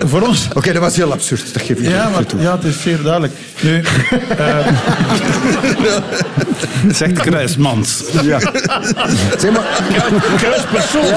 Voor 0.05 0.23
ons... 0.23 0.49
Oké, 0.55 0.73
dat 0.73 0.83
was 0.83 0.97
heel 0.97 1.13
absurd. 1.13 1.53
Dat 1.55 1.63
geef 1.63 1.79
ik 1.79 1.89
Ja, 1.89 2.05
toe. 2.27 2.37
maar, 2.37 2.45
ja, 2.45 2.53
het 2.57 2.65
is 2.65 2.83
zeer 2.83 3.03
duidelijk. 3.03 3.33
Nu, 3.61 3.83
eh, 4.39 4.67
Zegt 6.99 7.13
Kruismans. 7.21 8.03
Ja. 8.23 8.39
Zeg 9.39 9.51
maar, 9.51 9.65
Kruispersoons. 10.37 11.11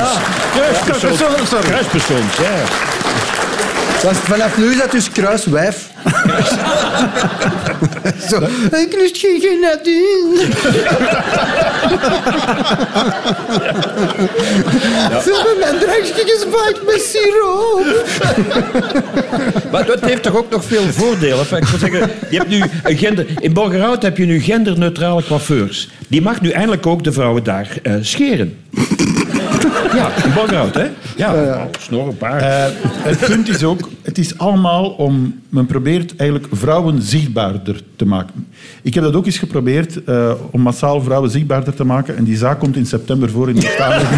Kruispersoons. 0.56 1.50
sorry. 1.50 1.68
Kruispersoons, 1.68 2.36
ja. 2.38 2.54
Vanaf 4.06 4.58
nu 4.58 4.70
is 4.70 4.78
dat 4.78 4.92
dus 4.92 5.12
kruiswijf. 5.12 5.90
Zo, 8.30 8.38
ik 8.76 8.96
lust 8.98 9.18
geen 9.18 9.40
grenadine. 9.40 10.46
Ze 15.24 15.34
hebben 15.36 15.58
mijn 15.60 15.78
drankje 15.80 16.24
gespijkt 16.26 16.86
met 16.86 17.02
siroop. 17.02 17.86
Maar 19.72 19.86
dat 19.86 20.02
heeft 20.02 20.24
toch 20.24 20.36
ook 20.36 20.50
nog 20.50 20.66
veel 20.66 20.84
voordelen. 20.92 21.40
Enfin, 21.40 21.58
ik 21.58 21.68
wil 21.68 21.80
zeggen, 21.80 22.10
je 22.30 22.38
hebt 22.38 22.50
nu 22.50 22.64
een 22.84 22.98
gender... 22.98 23.26
In 23.40 23.54
Borgerhout 23.54 24.02
heb 24.02 24.18
je 24.18 24.26
nu 24.26 24.40
genderneutrale 24.40 25.24
coiffeurs. 25.24 25.90
Die 26.08 26.22
mag 26.22 26.42
nu 26.42 26.50
eindelijk 26.50 26.86
ook 26.86 27.04
de 27.04 27.12
vrouwen 27.12 27.44
daar 27.44 27.68
eh, 27.84 27.94
scheren. 28.02 28.58
Ja, 29.94 30.24
in 30.24 30.34
Borgerhout, 30.34 30.76
hè? 30.76 30.86
Ja, 31.18 31.68
snor, 31.80 32.08
een 32.08 32.18
paar. 32.18 32.42
eh, 32.42 32.66
het 32.82 33.20
punt 33.20 33.50
is 33.50 33.64
ook, 33.64 33.90
het 34.02 34.18
is 34.18 34.38
allemaal 34.38 34.86
om... 34.90 35.40
Men 35.50 35.66
probeert 35.66 36.16
eigenlijk 36.16 36.50
vrouwen 36.56 37.02
zichtbaarder 37.02 37.82
te 37.96 38.06
maken. 38.06 38.48
Ik 38.82 38.94
heb 38.94 39.04
dat 39.04 39.16
ook 39.16 39.26
eens 39.26 39.38
geprobeerd, 39.38 40.04
eh, 40.04 40.32
om 40.52 40.62
massaal 40.62 41.02
vrouwen 41.02 41.30
zichtbaarder 41.30 41.74
te 41.74 41.84
maken. 41.84 42.18
En 42.18 42.24
die 42.24 42.38
zaak 42.38 42.60
komt 42.60 42.76
in 42.76 42.86
september 42.86 43.30
voor 43.30 43.50
in 43.50 43.56
de 43.56 43.62
Staten. 43.62 44.08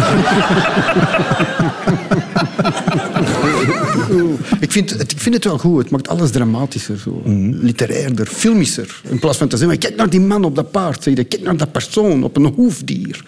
Ik 4.60 4.72
vind, 4.72 4.90
het, 4.90 5.12
ik 5.12 5.20
vind 5.20 5.34
het 5.34 5.44
wel 5.44 5.58
goed. 5.58 5.82
Het 5.82 5.90
maakt 5.90 6.08
alles 6.08 6.30
dramatischer. 6.30 6.98
Zo. 6.98 7.22
Literairder, 7.60 8.26
filmischer. 8.26 9.00
In 9.08 9.18
plaats 9.18 9.38
van 9.38 9.48
te 9.48 9.56
zeggen, 9.56 9.78
kijk 9.78 9.96
naar 9.96 10.10
die 10.10 10.20
man 10.20 10.44
op 10.44 10.56
dat 10.56 10.70
paard. 10.70 11.02
Zeg 11.02 11.16
je, 11.16 11.24
kijk 11.24 11.42
naar 11.42 11.56
dat 11.56 11.72
persoon 11.72 12.24
op 12.24 12.36
een 12.36 12.44
hoefdier. 12.44 13.22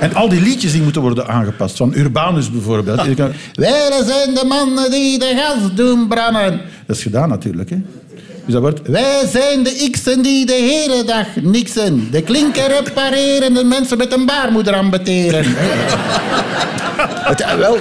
En 0.00 0.14
al 0.14 0.28
die 0.28 0.40
liedjes 0.40 0.72
die 0.72 0.82
moeten 0.82 1.02
worden 1.02 1.28
aangepast. 1.28 1.76
Van 1.76 1.92
Urbanus 1.94 2.50
bijvoorbeeld. 2.50 3.04
Die 3.04 3.14
kan, 3.14 3.32
Wij 3.54 4.02
zijn 4.06 4.34
de 4.34 4.44
mannen 4.48 4.90
die 4.90 5.18
de 5.18 5.32
gas 5.36 5.74
doen 5.74 6.08
branden. 6.08 6.60
Dat 6.86 6.96
is 6.96 7.02
gedaan 7.02 7.28
natuurlijk. 7.28 7.70
Hè? 7.70 7.76
Dus 8.44 8.54
dat 8.54 8.62
wordt... 8.62 8.80
Wij 8.88 9.22
zijn 9.32 9.62
de 9.62 9.88
x'en 9.90 10.22
die 10.22 10.46
de 10.46 10.52
hele 10.52 11.04
dag 11.04 11.26
niksen. 11.42 12.08
De 12.10 12.22
klinker 12.22 12.68
repareren, 12.68 13.54
de 13.54 13.64
mensen 13.64 13.98
met 13.98 14.12
een 14.12 14.26
baarmoeder 14.26 14.74
ambeteren. 14.74 15.44
Het, 17.26 17.56
wel, 17.58 17.78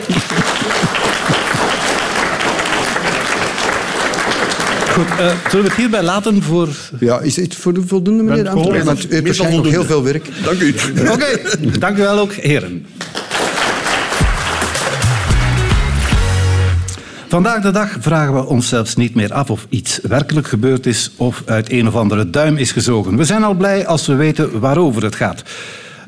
Goed, 4.95 5.09
eh, 5.09 5.31
zullen 5.49 5.65
we 5.65 5.71
het 5.71 5.73
hierbij 5.73 6.03
laten 6.03 6.43
voor... 6.43 6.69
ja, 6.99 7.19
is 7.19 7.35
het 7.35 7.55
voor 7.55 7.73
de 7.73 7.81
voldoende, 7.87 8.23
meneer 8.23 8.45
gehoord. 8.45 8.83
Want 8.83 9.05
u 9.05 9.07
heeft 9.09 9.23
waarschijnlijk 9.25 9.63
nog 9.63 9.71
heel 9.71 9.85
veel 9.85 10.03
werk. 10.03 10.29
Dank 10.43 10.59
u. 10.59 10.75
Oké, 11.09 11.39
dank 11.79 11.97
u 11.97 12.01
wel 12.01 12.19
ook, 12.19 12.33
heren. 12.33 12.85
Vandaag 17.27 17.61
de 17.61 17.71
dag 17.71 17.97
vragen 17.99 18.33
we 18.33 18.45
ons 18.45 18.69
zelfs 18.69 18.95
niet 18.95 19.15
meer 19.15 19.33
af 19.33 19.49
of 19.49 19.65
iets 19.69 19.99
werkelijk 20.03 20.47
gebeurd 20.47 20.85
is 20.85 21.11
of 21.15 21.41
uit 21.45 21.71
een 21.71 21.87
of 21.87 21.95
andere 21.95 22.29
duim 22.29 22.57
is 22.57 22.71
gezogen. 22.71 23.17
We 23.17 23.23
zijn 23.23 23.43
al 23.43 23.53
blij 23.53 23.87
als 23.87 24.07
we 24.07 24.15
weten 24.15 24.59
waarover 24.59 25.03
het 25.03 25.15
gaat. 25.15 25.43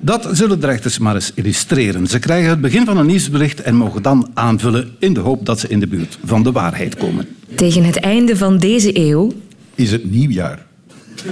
Dat 0.01 0.27
zullen 0.32 0.60
de 0.60 0.66
rechters 0.66 0.98
maar 0.98 1.16
eens 1.16 1.32
illustreren. 1.36 2.08
Ze 2.08 2.20
krijgen 2.20 2.50
het 2.50 2.62
begin 2.62 2.86
van 2.86 2.98
een 2.98 3.06
nieuwsbericht 3.06 3.62
en 3.62 3.75
mogen 3.75 4.01
dan 4.01 4.30
aanvullen 4.34 4.96
in 5.00 5.13
de 5.13 5.20
hoop 5.20 5.46
dat 5.46 5.60
ze 5.60 5.68
in 5.68 5.80
de 5.80 5.88
buurt 5.88 6.18
van 6.25 6.44
de 6.44 6.51
waarheid 6.51 6.96
komen. 6.96 7.27
Tegen 7.56 7.84
het 7.84 8.00
einde 8.00 8.38
van 8.38 8.58
deze 8.58 8.98
eeuw 8.98 9.32
Is 9.75 9.92
het 9.92 10.12
nieuwjaar. 10.12 10.66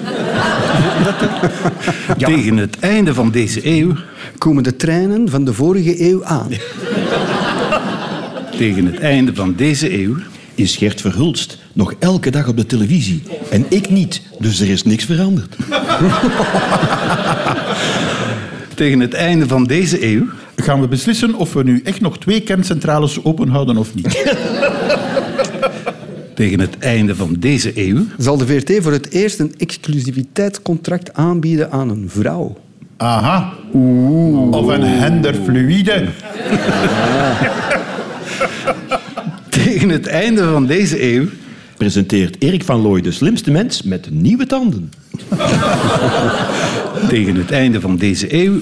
Tegen 2.17 2.57
het 2.57 2.79
einde 2.79 3.13
van 3.13 3.31
deze 3.31 3.67
eeuw, 3.67 3.93
Komen 4.37 4.63
de 4.63 4.75
treinen 4.75 5.29
van 5.29 5.45
de 5.45 5.53
vorige 5.53 6.09
eeuw 6.09 6.25
aan. 6.25 6.49
tegen 8.57 8.85
het 8.85 8.99
einde 8.99 9.35
van 9.35 9.55
deze 9.55 10.01
eeuw, 10.01 10.15
Is 10.55 10.75
Gert 10.75 11.01
Verhulst 11.01 11.57
nog 11.73 11.93
elke 11.99 12.29
dag 12.29 12.47
op 12.47 12.57
de 12.57 12.65
televisie. 12.65 13.23
En 13.51 13.65
ik 13.69 13.89
niet, 13.89 14.21
dus 14.39 14.59
er 14.59 14.69
is 14.69 14.83
niks 14.83 15.05
veranderd. 15.05 15.55
tegen 18.75 18.99
het 18.99 19.13
einde 19.13 19.47
van 19.47 19.63
deze 19.63 20.05
eeuw, 20.05 20.25
Gaan 20.55 20.81
we 20.81 20.87
beslissen 20.87 21.35
of 21.35 21.53
we 21.53 21.63
nu 21.63 21.81
echt 21.83 22.01
nog 22.01 22.19
twee 22.19 22.41
kerncentrales 22.41 23.23
openhouden 23.23 23.77
of 23.77 23.95
niet? 23.95 24.25
tegen 26.35 26.59
het 26.59 26.77
einde 26.79 27.15
van 27.15 27.35
deze 27.39 27.71
eeuw, 27.75 28.03
Zal 28.17 28.37
de 28.37 28.45
VRT 28.45 28.83
voor 28.83 28.91
het 28.91 29.11
eerst 29.11 29.39
een 29.39 29.53
exclusiviteitscontract 29.57 31.13
aanbieden 31.13 31.71
aan 31.71 31.89
een 31.89 32.09
vrouw? 32.09 32.57
Aha. 32.97 33.53
Of 34.51 34.67
een 34.67 34.83
henderfluïde. 34.83 36.03
tegen 39.49 39.89
het 39.89 40.07
einde 40.07 40.43
van 40.43 40.65
deze 40.65 41.13
eeuw, 41.13 41.25
Presenteert 41.77 42.35
Erik 42.39 42.63
van 42.63 42.81
Looy 42.81 43.01
de 43.01 43.11
slimste 43.11 43.51
mens 43.51 43.81
met 43.81 44.07
nieuwe 44.11 44.45
tanden. 44.45 44.91
tegen 47.09 47.35
het 47.35 47.51
einde 47.51 47.81
van 47.81 47.97
deze 47.97 48.33
eeuw. 48.33 48.59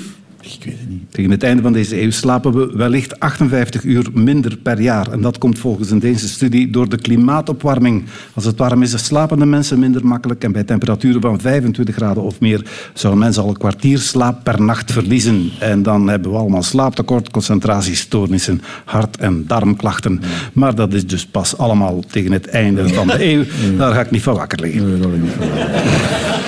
Tegen 1.13 1.31
het 1.31 1.43
einde 1.43 1.61
van 1.61 1.73
deze 1.73 2.01
eeuw 2.01 2.11
slapen 2.11 2.53
we 2.53 2.77
wellicht 2.77 3.19
58 3.19 3.83
uur 3.83 4.07
minder 4.13 4.57
per 4.57 4.81
jaar. 4.81 5.11
En 5.11 5.21
dat 5.21 5.37
komt 5.37 5.59
volgens 5.59 5.91
een 5.91 5.99
Deense 5.99 6.27
studie 6.27 6.69
door 6.69 6.89
de 6.89 6.97
klimaatopwarming. 6.97 8.03
Als 8.33 8.45
het 8.45 8.57
warm 8.57 8.81
is, 8.81 9.05
slapen 9.05 9.39
de 9.39 9.45
mensen 9.45 9.79
minder 9.79 10.05
makkelijk. 10.05 10.43
En 10.43 10.51
bij 10.51 10.63
temperaturen 10.63 11.21
van 11.21 11.39
25 11.39 11.95
graden 11.95 12.23
of 12.23 12.39
meer 12.39 12.65
zou 12.93 13.13
een 13.13 13.19
mens 13.19 13.37
al 13.37 13.47
een 13.47 13.57
kwartier 13.57 13.99
slaap 13.99 14.43
per 14.43 14.61
nacht 14.61 14.91
verliezen. 14.91 15.51
En 15.59 15.83
dan 15.83 16.07
hebben 16.07 16.31
we 16.31 16.37
allemaal 16.37 16.63
slaaptekort, 16.63 17.31
concentratiestoornissen, 17.31 18.61
hart- 18.85 19.17
en 19.17 19.43
darmklachten. 19.47 20.21
Maar 20.53 20.75
dat 20.75 20.93
is 20.93 21.07
dus 21.07 21.25
pas 21.25 21.57
allemaal 21.57 22.03
tegen 22.11 22.31
het 22.31 22.47
einde 22.47 22.89
van 22.89 23.07
de 23.07 23.25
eeuw. 23.25 23.43
Daar 23.77 23.93
ga 23.93 24.01
ik 24.01 24.11
niet 24.11 24.23
van 24.23 24.35
wakker 24.35 24.61
liggen. 24.61 25.01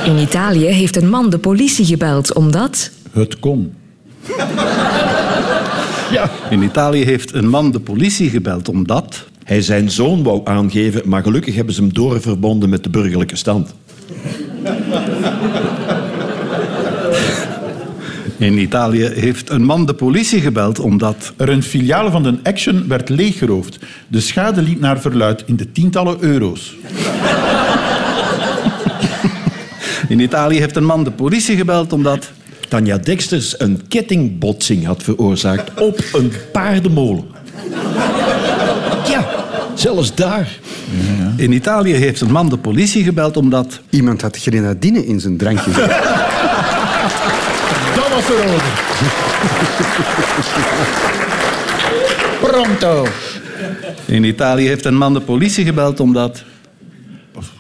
in 0.05 0.17
Italië 0.17 0.65
heeft 0.65 0.95
een 0.95 1.09
man 1.09 1.29
de 1.29 1.39
politie 1.39 1.85
gebeld 1.85 2.33
omdat... 2.33 2.91
Het 3.11 3.39
kon. 3.39 3.73
Ja. 6.11 6.29
In 6.49 6.61
Italië 6.61 7.03
heeft 7.03 7.33
een 7.33 7.49
man 7.49 7.71
de 7.71 7.79
politie 7.79 8.29
gebeld 8.29 8.69
omdat... 8.69 9.25
Hij 9.43 9.61
zijn 9.61 9.91
zoon 9.91 10.23
wou 10.23 10.41
aangeven, 10.43 11.01
maar 11.05 11.23
gelukkig 11.23 11.55
hebben 11.55 11.73
ze 11.73 11.81
hem 11.81 11.93
doorverbonden 11.93 12.69
met 12.69 12.83
de 12.83 12.89
burgerlijke 12.89 13.35
stand. 13.35 13.73
In 18.37 18.57
Italië 18.57 19.09
heeft 19.13 19.49
een 19.49 19.63
man 19.63 19.85
de 19.85 19.93
politie 19.93 20.41
gebeld 20.41 20.79
omdat... 20.79 21.33
Er 21.37 21.49
een 21.49 21.63
filiaal 21.63 22.11
van 22.11 22.23
de 22.23 22.37
Action 22.43 22.87
werd 22.87 23.09
leeggeroofd. 23.09 23.79
De 24.07 24.19
schade 24.19 24.61
liep 24.61 24.79
naar 24.79 24.99
verluid 25.01 25.43
in 25.45 25.55
de 25.55 25.71
tientallen 25.71 26.17
euro's. 26.19 26.75
In 30.07 30.19
Italië 30.19 30.59
heeft 30.59 30.75
een 30.75 30.85
man 30.85 31.03
de 31.03 31.11
politie 31.11 31.55
gebeld 31.57 31.93
omdat... 31.93 32.31
Tanja 32.67 32.97
Dexters 32.97 33.59
een 33.59 33.81
kettingbotsing 33.87 34.85
had 34.85 35.03
veroorzaakt 35.03 35.81
op 35.81 35.99
een 36.13 36.31
paardenmolen. 36.51 37.23
Ja, 39.07 39.27
zelfs 39.73 40.15
daar. 40.15 40.59
In 41.37 41.51
Italië 41.51 41.93
heeft 41.93 42.21
een 42.21 42.31
man 42.31 42.49
de 42.49 42.57
politie 42.57 43.03
gebeld 43.03 43.37
omdat... 43.37 43.79
Iemand 43.89 44.21
had 44.21 44.37
grenadine 44.37 45.05
in 45.05 45.19
zijn 45.19 45.37
drankje. 45.37 45.71
Dat 47.95 48.09
was 48.13 48.29
er 48.29 48.43
over. 48.53 48.83
Pronto. 52.41 53.07
In 54.05 54.23
Italië 54.23 54.67
heeft 54.67 54.85
een 54.85 54.97
man 54.97 55.13
de 55.13 55.21
politie 55.21 55.65
gebeld 55.65 55.99
omdat... 55.99 56.43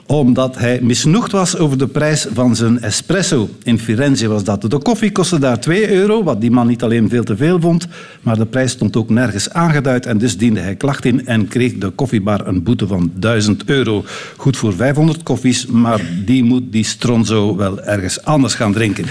Omdat 0.07 0.57
hij 0.57 0.79
misnoegd 0.81 1.31
was 1.31 1.57
over 1.57 1.77
de 1.77 1.87
prijs 1.87 2.27
van 2.33 2.55
zijn 2.55 2.81
espresso. 2.81 3.49
In 3.63 3.79
Firenze 3.79 4.27
was 4.27 4.43
dat. 4.43 4.61
De 4.61 4.77
koffie 4.77 5.11
kostte 5.11 5.39
daar 5.39 5.59
2 5.59 5.91
euro, 5.91 6.23
wat 6.23 6.41
die 6.41 6.51
man 6.51 6.67
niet 6.67 6.83
alleen 6.83 7.09
veel 7.09 7.23
te 7.23 7.37
veel 7.37 7.59
vond, 7.59 7.87
maar 8.21 8.37
de 8.37 8.45
prijs 8.45 8.71
stond 8.71 8.95
ook 8.95 9.09
nergens 9.09 9.49
aangeduid 9.49 10.05
en 10.05 10.17
dus 10.17 10.37
diende 10.37 10.59
hij 10.59 10.75
klacht 10.75 11.05
in 11.05 11.25
en 11.25 11.47
kreeg 11.47 11.77
de 11.77 11.89
koffiebar 11.89 12.47
een 12.47 12.63
boete 12.63 12.87
van 12.87 13.11
1000 13.15 13.63
euro. 13.65 14.03
Goed 14.37 14.57
voor 14.57 14.73
500 14.73 15.23
koffies, 15.23 15.65
maar 15.65 16.01
die 16.25 16.43
moet 16.43 16.71
die 16.71 16.85
stronzo 16.85 17.55
wel 17.55 17.81
ergens 17.81 18.23
anders 18.23 18.53
gaan 18.53 18.73
drinken. 18.73 19.05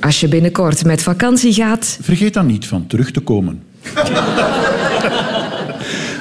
Als 0.00 0.20
je 0.20 0.28
binnenkort 0.28 0.84
met 0.84 1.02
vakantie 1.02 1.52
gaat, 1.52 1.98
Vergeet 2.00 2.34
dan 2.34 2.46
niet 2.46 2.66
van 2.66 2.86
terug 2.86 3.10
te 3.10 3.20
komen. 3.20 3.62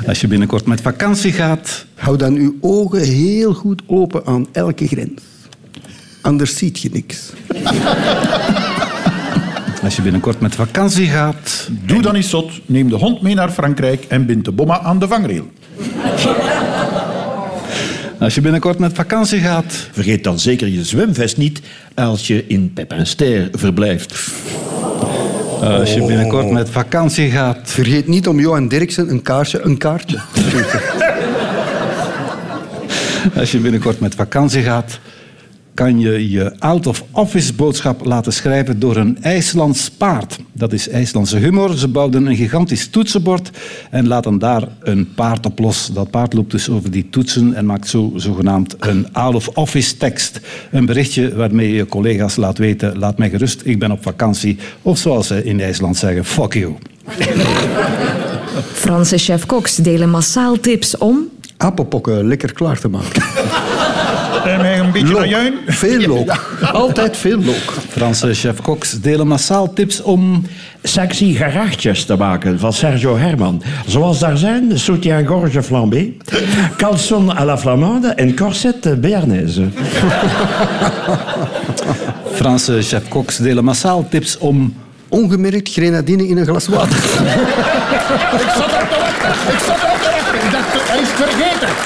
Als 0.07 0.21
je 0.21 0.27
binnenkort 0.27 0.65
met 0.65 0.81
vakantie 0.81 1.31
gaat, 1.31 1.85
Hou 1.95 2.17
dan 2.17 2.35
uw 2.35 2.55
ogen 2.61 3.01
heel 3.01 3.53
goed 3.53 3.81
open 3.87 4.25
aan 4.25 4.47
elke 4.51 4.87
grens. 4.87 5.21
Anders 6.21 6.57
ziet 6.57 6.79
je 6.79 6.89
niks. 6.93 7.31
als 9.83 9.95
je 9.95 10.01
binnenkort 10.01 10.39
met 10.39 10.55
vakantie 10.55 11.07
gaat, 11.07 11.69
Doe 11.85 12.01
dan 12.01 12.15
eens 12.15 12.29
zot, 12.29 12.51
neem 12.65 12.89
de 12.89 12.95
hond 12.95 13.21
mee 13.21 13.35
naar 13.35 13.49
Frankrijk 13.51 14.03
en 14.03 14.25
bind 14.25 14.45
de 14.45 14.51
bomma 14.51 14.79
aan 14.79 14.99
de 14.99 15.07
vangrail. 15.07 15.51
als 18.19 18.35
je 18.35 18.41
binnenkort 18.41 18.79
met 18.79 18.93
vakantie 18.93 19.39
gaat, 19.39 19.87
Vergeet 19.91 20.23
dan 20.23 20.39
zeker 20.39 20.67
je 20.67 20.83
zwemvest 20.83 21.37
niet 21.37 21.61
als 21.95 22.27
je 22.27 22.47
in 22.47 22.73
Pepinster 22.73 23.49
verblijft. 23.51 24.31
Als 25.65 25.93
je 25.93 26.05
binnenkort 26.05 26.51
met 26.51 26.69
vakantie 26.69 27.29
gaat, 27.31 27.57
Vergeet 27.63 28.07
niet 28.07 28.27
om 28.27 28.39
Johan 28.39 28.67
Derksen 28.67 29.09
een 29.09 29.21
kaarsje 29.21 29.61
een 29.61 29.77
kaartje. 29.77 30.19
Als 33.39 33.51
je 33.51 33.59
binnenkort 33.59 33.99
met 33.99 34.15
vakantie 34.15 34.61
gaat, 34.63 34.99
kan 35.75 35.99
je 35.99 36.29
je 36.29 36.59
out-of-office 36.59 37.53
boodschap 37.53 38.05
laten 38.05 38.33
schrijven 38.33 38.79
door 38.79 38.95
een 38.95 39.17
IJslands 39.21 39.91
paard. 39.91 40.39
Dat 40.51 40.73
is 40.73 40.89
IJslandse 40.89 41.37
humor. 41.37 41.77
Ze 41.77 41.87
bouwden 41.87 42.25
een 42.25 42.35
gigantisch 42.35 42.87
toetsenbord 42.87 43.49
en 43.91 44.07
laten 44.07 44.39
daar 44.39 44.67
een 44.79 45.13
paard 45.15 45.45
op 45.45 45.59
los. 45.59 45.89
Dat 45.93 46.09
paard 46.09 46.33
loopt 46.33 46.51
dus 46.51 46.69
over 46.69 46.91
die 46.91 47.09
toetsen 47.09 47.53
en 47.53 47.65
maakt 47.65 47.87
zo 47.87 48.11
zogenaamd 48.15 48.75
een 48.79 49.13
out-of-office 49.13 49.97
tekst. 49.97 50.39
Een 50.71 50.85
berichtje 50.85 51.35
waarmee 51.35 51.67
je 51.67 51.75
je 51.75 51.85
collega's 51.85 52.35
laat 52.35 52.57
weten, 52.57 52.97
laat 52.97 53.17
mij 53.17 53.29
gerust, 53.29 53.61
ik 53.63 53.79
ben 53.79 53.91
op 53.91 54.03
vakantie. 54.03 54.57
Of 54.81 54.97
zoals 54.97 55.27
ze 55.27 55.43
in 55.43 55.59
IJsland 55.59 55.97
zeggen, 55.97 56.25
fuck 56.25 56.53
you. 56.53 56.73
Franse 58.73 59.17
chef-koks 59.17 59.75
delen 59.75 60.09
massaal 60.09 60.59
tips 60.59 60.97
om 60.97 61.29
Apenpokken 61.57 62.27
lekker 62.27 62.53
klaar 62.53 62.79
te 62.79 62.89
maken. 62.89 63.23
Veel 65.67 65.99
look. 66.15 66.41
Altijd 66.71 67.17
veel 67.17 67.37
look. 67.37 67.73
Franse 67.89 68.33
chef-koks 68.33 68.91
delen 69.01 69.27
massaal 69.27 69.73
tips 69.73 70.01
om... 70.01 70.45
Sexy 70.83 71.33
gerechtjes 71.33 72.05
te 72.05 72.15
maken 72.15 72.59
van 72.59 72.73
Sergio 72.73 73.17
Herman. 73.17 73.63
Zoals 73.85 74.19
daar 74.19 74.37
zijn 74.37 74.79
soutien-gorge 74.79 75.63
flambé, 75.63 76.13
caleçon 76.77 77.29
à 77.37 77.45
la 77.45 77.57
flamande 77.57 78.07
en 78.07 78.35
corset 78.35 79.01
béarnaise. 79.01 79.63
Franse 82.39 82.81
chef-koks 82.81 83.37
delen 83.37 83.63
massaal 83.63 84.07
tips 84.09 84.37
om... 84.37 84.73
Ongemerkt 85.09 85.71
grenadine 85.71 86.27
in 86.27 86.37
een 86.37 86.45
glas 86.45 86.67
water. 86.67 86.97
Ik 88.41 88.51
zat 88.55 88.71
er 88.71 88.87
te 88.87 88.95
wachten. 88.99 89.53
Ik 89.53 89.59
zat 89.59 89.75
er 89.75 89.79
te 89.79 89.87
wachten. 89.87 90.04
Ik 90.43 90.51
dacht, 90.51 90.89
hij 90.89 91.01
is 91.01 91.09
vergeten. 91.09 91.69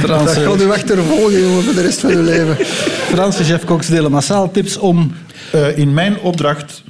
Dat 0.00 0.10
Franse, 0.10 0.40
gaat 0.40 0.60
u 0.60 0.70
achtervolgen, 0.70 1.62
voor 1.62 1.74
de 1.74 1.82
rest 1.82 2.00
van 2.00 2.10
uw 2.10 2.22
leven. 2.22 2.56
Franse 3.14 3.44
chef-koks 3.44 3.86
delen 3.86 4.10
massaal 4.10 4.50
tips 4.50 4.78
om... 4.78 5.14
Eh, 5.52 5.78
in 5.78 5.94
mijn 5.94 6.18
opdracht 6.18 6.82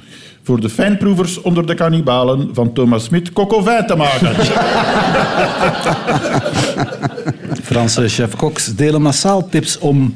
voor 0.43 0.59
de 0.59 0.69
fijnproevers 0.69 1.41
onder 1.41 1.65
de 1.65 1.73
kannibalen 1.73 2.49
van 2.53 2.73
Thomas 2.73 3.03
Smit 3.03 3.33
kokovij 3.33 3.83
te 3.83 3.95
maken. 3.95 4.35
Franse 7.63 8.07
chef-koks 8.07 8.75
delen 8.75 9.01
massaal 9.01 9.49
tips 9.49 9.77
om, 9.77 10.15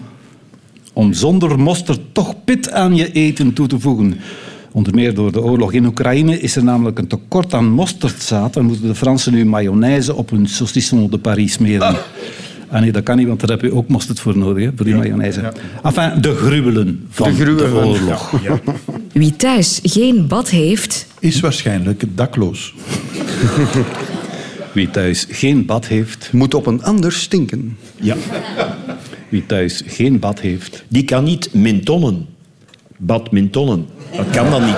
om 0.94 1.14
zonder 1.14 1.60
mosterd 1.60 2.00
toch 2.12 2.44
pit 2.44 2.72
aan 2.72 2.96
je 2.96 3.12
eten 3.12 3.54
toe 3.54 3.68
te 3.68 3.80
voegen. 3.80 4.20
Onder 4.72 4.94
meer 4.96 5.14
door 5.14 5.32
de 5.32 5.42
oorlog 5.42 5.74
in 5.74 5.86
Oekraïne 5.86 6.40
is 6.40 6.56
er 6.56 6.64
namelijk 6.64 6.98
een 7.00 7.08
tekort 7.08 7.54
aan 7.54 7.70
mosterdzaad 7.70 8.56
en 8.56 8.66
moeten 8.66 8.88
de 8.88 8.96
Fransen 8.96 9.34
nu 9.34 9.46
mayonaise 9.46 10.16
op 10.16 10.30
hun 10.30 10.48
saucisson 10.48 11.10
de 11.10 11.18
Paris 11.18 11.54
smeren. 11.54 11.96
Ah 12.70 12.82
nee, 12.82 12.92
dat 12.92 13.04
kan 13.04 13.18
niet, 13.18 13.28
want 13.28 13.40
daar 13.40 13.50
heb 13.50 13.62
je 13.62 13.74
ook 13.74 13.88
mosterd 13.88 14.20
voor 14.20 14.38
nodig, 14.38 14.64
hè, 14.64 14.72
voor 14.76 14.86
die 14.86 14.96
mayonaise. 14.96 15.54
Enfin, 15.84 16.22
de 16.22 16.36
gruwelen 16.36 17.06
van 17.10 17.30
De 17.32 17.38
de, 17.38 17.44
gruwelen. 17.44 17.86
oorlog. 17.86 18.34
wie 19.12 19.36
thuis 19.36 19.80
geen 19.84 20.28
bad 20.28 20.50
heeft, 20.50 21.08
Is 21.20 21.40
waarschijnlijk 21.40 22.04
dakloos. 22.16 22.74
Wie 24.74 24.90
thuis 24.90 25.26
geen 25.30 25.66
bad 25.66 25.88
heeft, 25.88 26.30
Moet 26.32 26.54
op 26.54 26.66
een 26.66 26.84
ander 26.84 27.12
stinken. 27.12 27.78
Ja, 27.96 28.16
wie 29.30 29.46
thuis 29.46 29.84
geen 29.88 30.20
bad 30.20 30.40
heeft, 30.40 30.84
die 30.88 31.04
kan 31.04 31.24
niet 31.24 31.54
mintonnen. 31.54 32.26
Badmintonnen. 32.98 33.86
Dat 34.16 34.26
kan 34.32 34.50
dan 34.50 34.66
niet. 34.66 34.76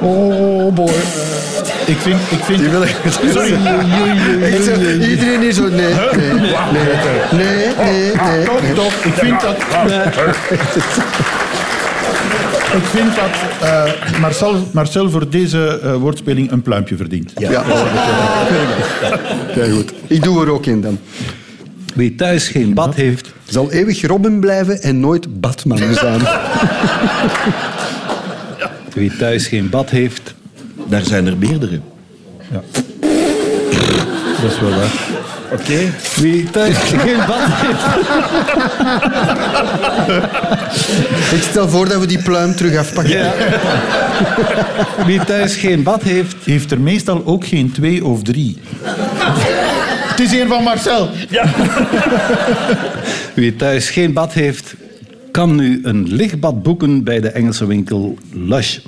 Oh 0.00 0.74
boy. 0.74 0.90
Ik 1.86 1.98
vind... 1.98 2.20
Ik 2.30 2.44
vind 2.44 2.58
Die 2.58 2.68
wil 2.68 2.82
ik... 2.82 2.88
Ik 4.56 4.62
zeg, 4.62 4.78
Iedereen 5.08 5.42
is 5.42 5.56
zo... 5.56 5.62
Nee, 5.68 5.76
nee, 5.76 6.32
nee, 6.32 6.54
nee, 7.32 7.66
nee, 7.76 8.12
nee. 8.14 8.44
Toch, 8.44 8.60
toch. 8.74 8.92
Ik 8.92 9.14
vind 9.14 9.40
dat... 9.40 9.56
Ik 12.72 12.84
vind 12.84 13.16
dat 13.16 13.30
eh, 13.68 14.20
Marcel, 14.20 14.68
Marcel 14.72 15.10
voor 15.10 15.28
deze 15.28 15.80
eh, 15.82 15.94
woordspeling 15.94 16.50
een 16.50 16.62
pluimpje 16.62 16.96
verdient. 16.96 17.32
Ja, 17.36 17.64
Kijk 19.54 19.72
goed. 19.72 19.92
Ik 20.06 20.22
doe 20.22 20.44
er 20.44 20.50
ook 20.50 20.66
in 20.66 20.80
dan. 20.80 20.98
Wie 21.92 22.14
thuis 22.14 22.48
geen 22.48 22.74
bad 22.74 22.94
heeft, 22.94 23.32
Zal 23.44 23.72
eeuwig 23.72 24.06
Robin 24.06 24.40
blijven 24.40 24.82
en 24.82 25.00
nooit 25.00 25.40
Batman 25.40 25.78
zijn. 26.00 26.20
wie 28.94 29.16
thuis 29.16 29.46
geen 29.46 29.68
bad 29.70 29.90
heeft, 29.90 30.34
Daar 30.88 31.02
zijn 31.04 31.26
er 31.26 31.36
meerdere. 31.36 31.80
Dat 34.42 34.52
is 34.52 34.60
wel 34.60 34.70
waar. 34.70 34.92
Oké. 35.52 35.78
wie 36.16 36.50
thuis 36.50 36.76
geen 36.78 37.16
bad 37.26 37.40
heeft, 37.46 37.84
Ik 41.36 41.42
stel 41.50 41.68
voor 41.68 41.88
dat 41.88 42.00
we 42.00 42.06
die 42.06 42.22
pluim 42.22 42.54
terug 42.56 42.76
afpakken. 42.76 43.30
wie 45.06 45.24
thuis 45.24 45.54
geen 45.56 45.82
bad 45.82 46.02
heeft, 46.02 46.36
Heeft 46.44 46.70
er 46.70 46.80
meestal 46.80 47.22
ook 47.26 47.46
geen 47.46 47.72
twee 47.72 48.04
of 48.04 48.22
drie. 48.22 48.58
Het 50.12 50.20
is 50.20 50.32
een 50.32 50.48
van 50.48 50.62
Marcel. 50.62 51.08
Wie 53.34 53.56
thuis 53.56 53.90
geen 53.90 54.12
bad 54.12 54.32
heeft, 54.32 54.74
kan 55.30 55.54
nu 55.54 55.80
een 55.82 56.14
lichtbad 56.14 56.62
boeken 56.62 57.04
bij 57.04 57.20
de 57.20 57.28
Engelse 57.28 57.66
winkel 57.66 58.18
Lush. 58.32 58.78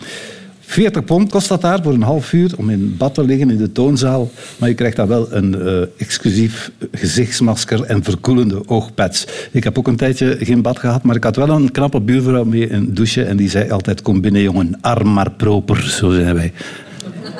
40 0.60 1.04
pond 1.04 1.30
kost 1.30 1.48
dat 1.48 1.60
daar 1.60 1.82
voor 1.82 1.92
een 1.92 2.02
half 2.02 2.32
uur 2.32 2.52
om 2.56 2.70
in 2.70 2.96
bad 2.96 3.14
te 3.14 3.24
liggen 3.24 3.50
in 3.50 3.56
de 3.56 3.72
toonzaal. 3.72 4.30
Maar 4.56 4.68
je 4.68 4.74
krijgt 4.74 4.96
daar 4.96 5.08
wel 5.08 5.32
een 5.32 5.54
uh, 5.58 5.80
exclusief 5.96 6.70
gezichtsmasker 6.92 7.82
en 7.82 8.04
verkoelende 8.04 8.68
oogpads. 8.68 9.26
Ik 9.50 9.64
heb 9.64 9.78
ook 9.78 9.88
een 9.88 9.96
tijdje 9.96 10.36
geen 10.40 10.62
bad 10.62 10.78
gehad, 10.78 11.02
maar 11.02 11.16
ik 11.16 11.24
had 11.24 11.36
wel 11.36 11.48
een 11.48 11.70
knappe 11.70 12.00
buurvrouw 12.00 12.44
mee 12.44 12.68
in 12.68 12.94
douche 12.94 13.24
en 13.24 13.36
die 13.36 13.50
zei 13.50 13.70
altijd, 13.70 14.02
kom 14.02 14.20
binnen 14.20 14.42
jongen, 14.42 14.78
arm 14.80 15.12
maar 15.12 15.30
proper, 15.30 15.82
zo 15.82 16.10
zijn 16.10 16.34
wij. 16.34 16.52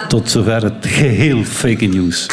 Tot 0.09 0.31
zover 0.31 0.63
het 0.63 0.87
geheel 0.87 1.45
fake 1.45 1.87
news. 1.87 2.27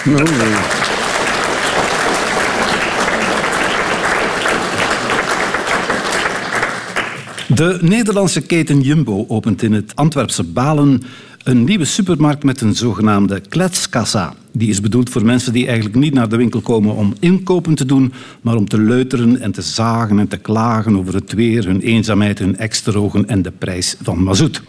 De 7.55 7.77
Nederlandse 7.81 8.41
keten 8.41 8.81
Jumbo 8.81 9.25
opent 9.27 9.61
in 9.61 9.73
het 9.73 9.95
Antwerpse 9.95 10.43
Balen 10.43 11.01
een 11.43 11.63
nieuwe 11.63 11.85
supermarkt 11.85 12.43
met 12.43 12.61
een 12.61 12.75
zogenaamde 12.75 13.39
kletskassa. 13.39 14.33
Die 14.51 14.69
is 14.69 14.81
bedoeld 14.81 15.09
voor 15.09 15.25
mensen 15.25 15.53
die 15.53 15.65
eigenlijk 15.65 15.95
niet 15.95 16.13
naar 16.13 16.29
de 16.29 16.35
winkel 16.35 16.61
komen 16.61 16.95
om 16.95 17.13
inkopen 17.19 17.75
te 17.75 17.85
doen, 17.85 18.13
maar 18.41 18.55
om 18.55 18.67
te 18.67 18.81
leuteren 18.81 19.41
en 19.41 19.51
te 19.51 19.61
zagen 19.61 20.19
en 20.19 20.27
te 20.27 20.37
klagen 20.37 20.97
over 20.97 21.13
het 21.13 21.33
weer, 21.33 21.65
hun 21.65 21.81
eenzaamheid, 21.81 22.39
hun 22.39 22.57
extrogen 22.57 23.27
en 23.27 23.41
de 23.41 23.51
prijs 23.51 23.95
van 24.01 24.23
mazoet. 24.23 24.61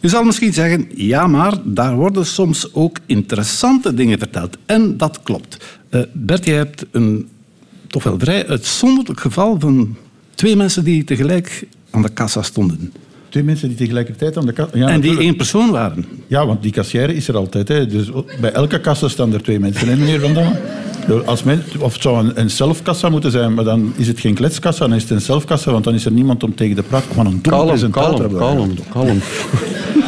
U 0.00 0.08
zal 0.08 0.24
misschien 0.24 0.52
zeggen, 0.52 0.88
ja, 0.94 1.26
maar 1.26 1.54
daar 1.64 1.94
worden 1.94 2.26
soms 2.26 2.74
ook 2.74 2.98
interessante 3.06 3.94
dingen 3.94 4.18
verteld. 4.18 4.56
En 4.66 4.96
dat 4.96 5.22
klopt. 5.22 5.78
Uh, 5.90 6.00
Bert, 6.12 6.44
je 6.44 6.52
hebt 6.52 6.86
een 6.90 7.28
toch 7.86 8.02
wel 8.02 8.18
vrij 8.18 8.46
uitzonderlijk 8.48 9.20
geval 9.20 9.60
van 9.60 9.96
twee 10.34 10.56
mensen 10.56 10.84
die 10.84 11.04
tegelijk 11.04 11.66
aan 11.96 12.02
de 12.02 12.08
kassa 12.08 12.42
stonden. 12.42 12.92
Twee 13.28 13.42
mensen 13.42 13.68
die 13.68 13.76
tegelijkertijd 13.76 14.36
aan 14.36 14.46
de 14.46 14.52
kassa... 14.52 14.78
Ja, 14.78 14.88
en 14.88 15.00
die 15.00 15.18
één 15.18 15.36
persoon 15.36 15.70
waren. 15.70 16.06
Ja, 16.26 16.46
want 16.46 16.62
die 16.62 16.72
kassière 16.72 17.14
is 17.14 17.28
er 17.28 17.36
altijd. 17.36 17.68
Hè. 17.68 17.86
Dus 17.86 18.10
bij 18.40 18.52
elke 18.52 18.80
kassa 18.80 19.08
staan 19.08 19.32
er 19.32 19.42
twee 19.42 19.60
mensen, 19.60 19.88
hè, 19.88 19.96
meneer 19.96 20.20
Van 20.20 20.34
Damme? 20.34 20.60
Als 21.24 21.42
men, 21.42 21.62
of 21.78 21.92
het 21.92 22.02
zou 22.02 22.26
een, 22.26 22.40
een 22.40 22.50
zelfkassa 22.50 23.08
moeten 23.08 23.30
zijn, 23.30 23.54
maar 23.54 23.64
dan 23.64 23.92
is 23.96 24.08
het 24.08 24.20
geen 24.20 24.34
kletskassa, 24.34 24.86
dan 24.86 24.96
is 24.96 25.02
het 25.02 25.10
een 25.10 25.20
zelfkassa, 25.20 25.70
want 25.72 25.84
dan 25.84 25.94
is 25.94 26.04
er 26.04 26.12
niemand 26.12 26.42
om 26.42 26.54
tegen 26.54 26.76
de 26.76 26.82
praat 26.82 27.04
van 27.12 27.26
een. 27.26 27.40
Kalm, 27.40 27.90
kalm, 27.90 28.74
kalm. 28.90 29.20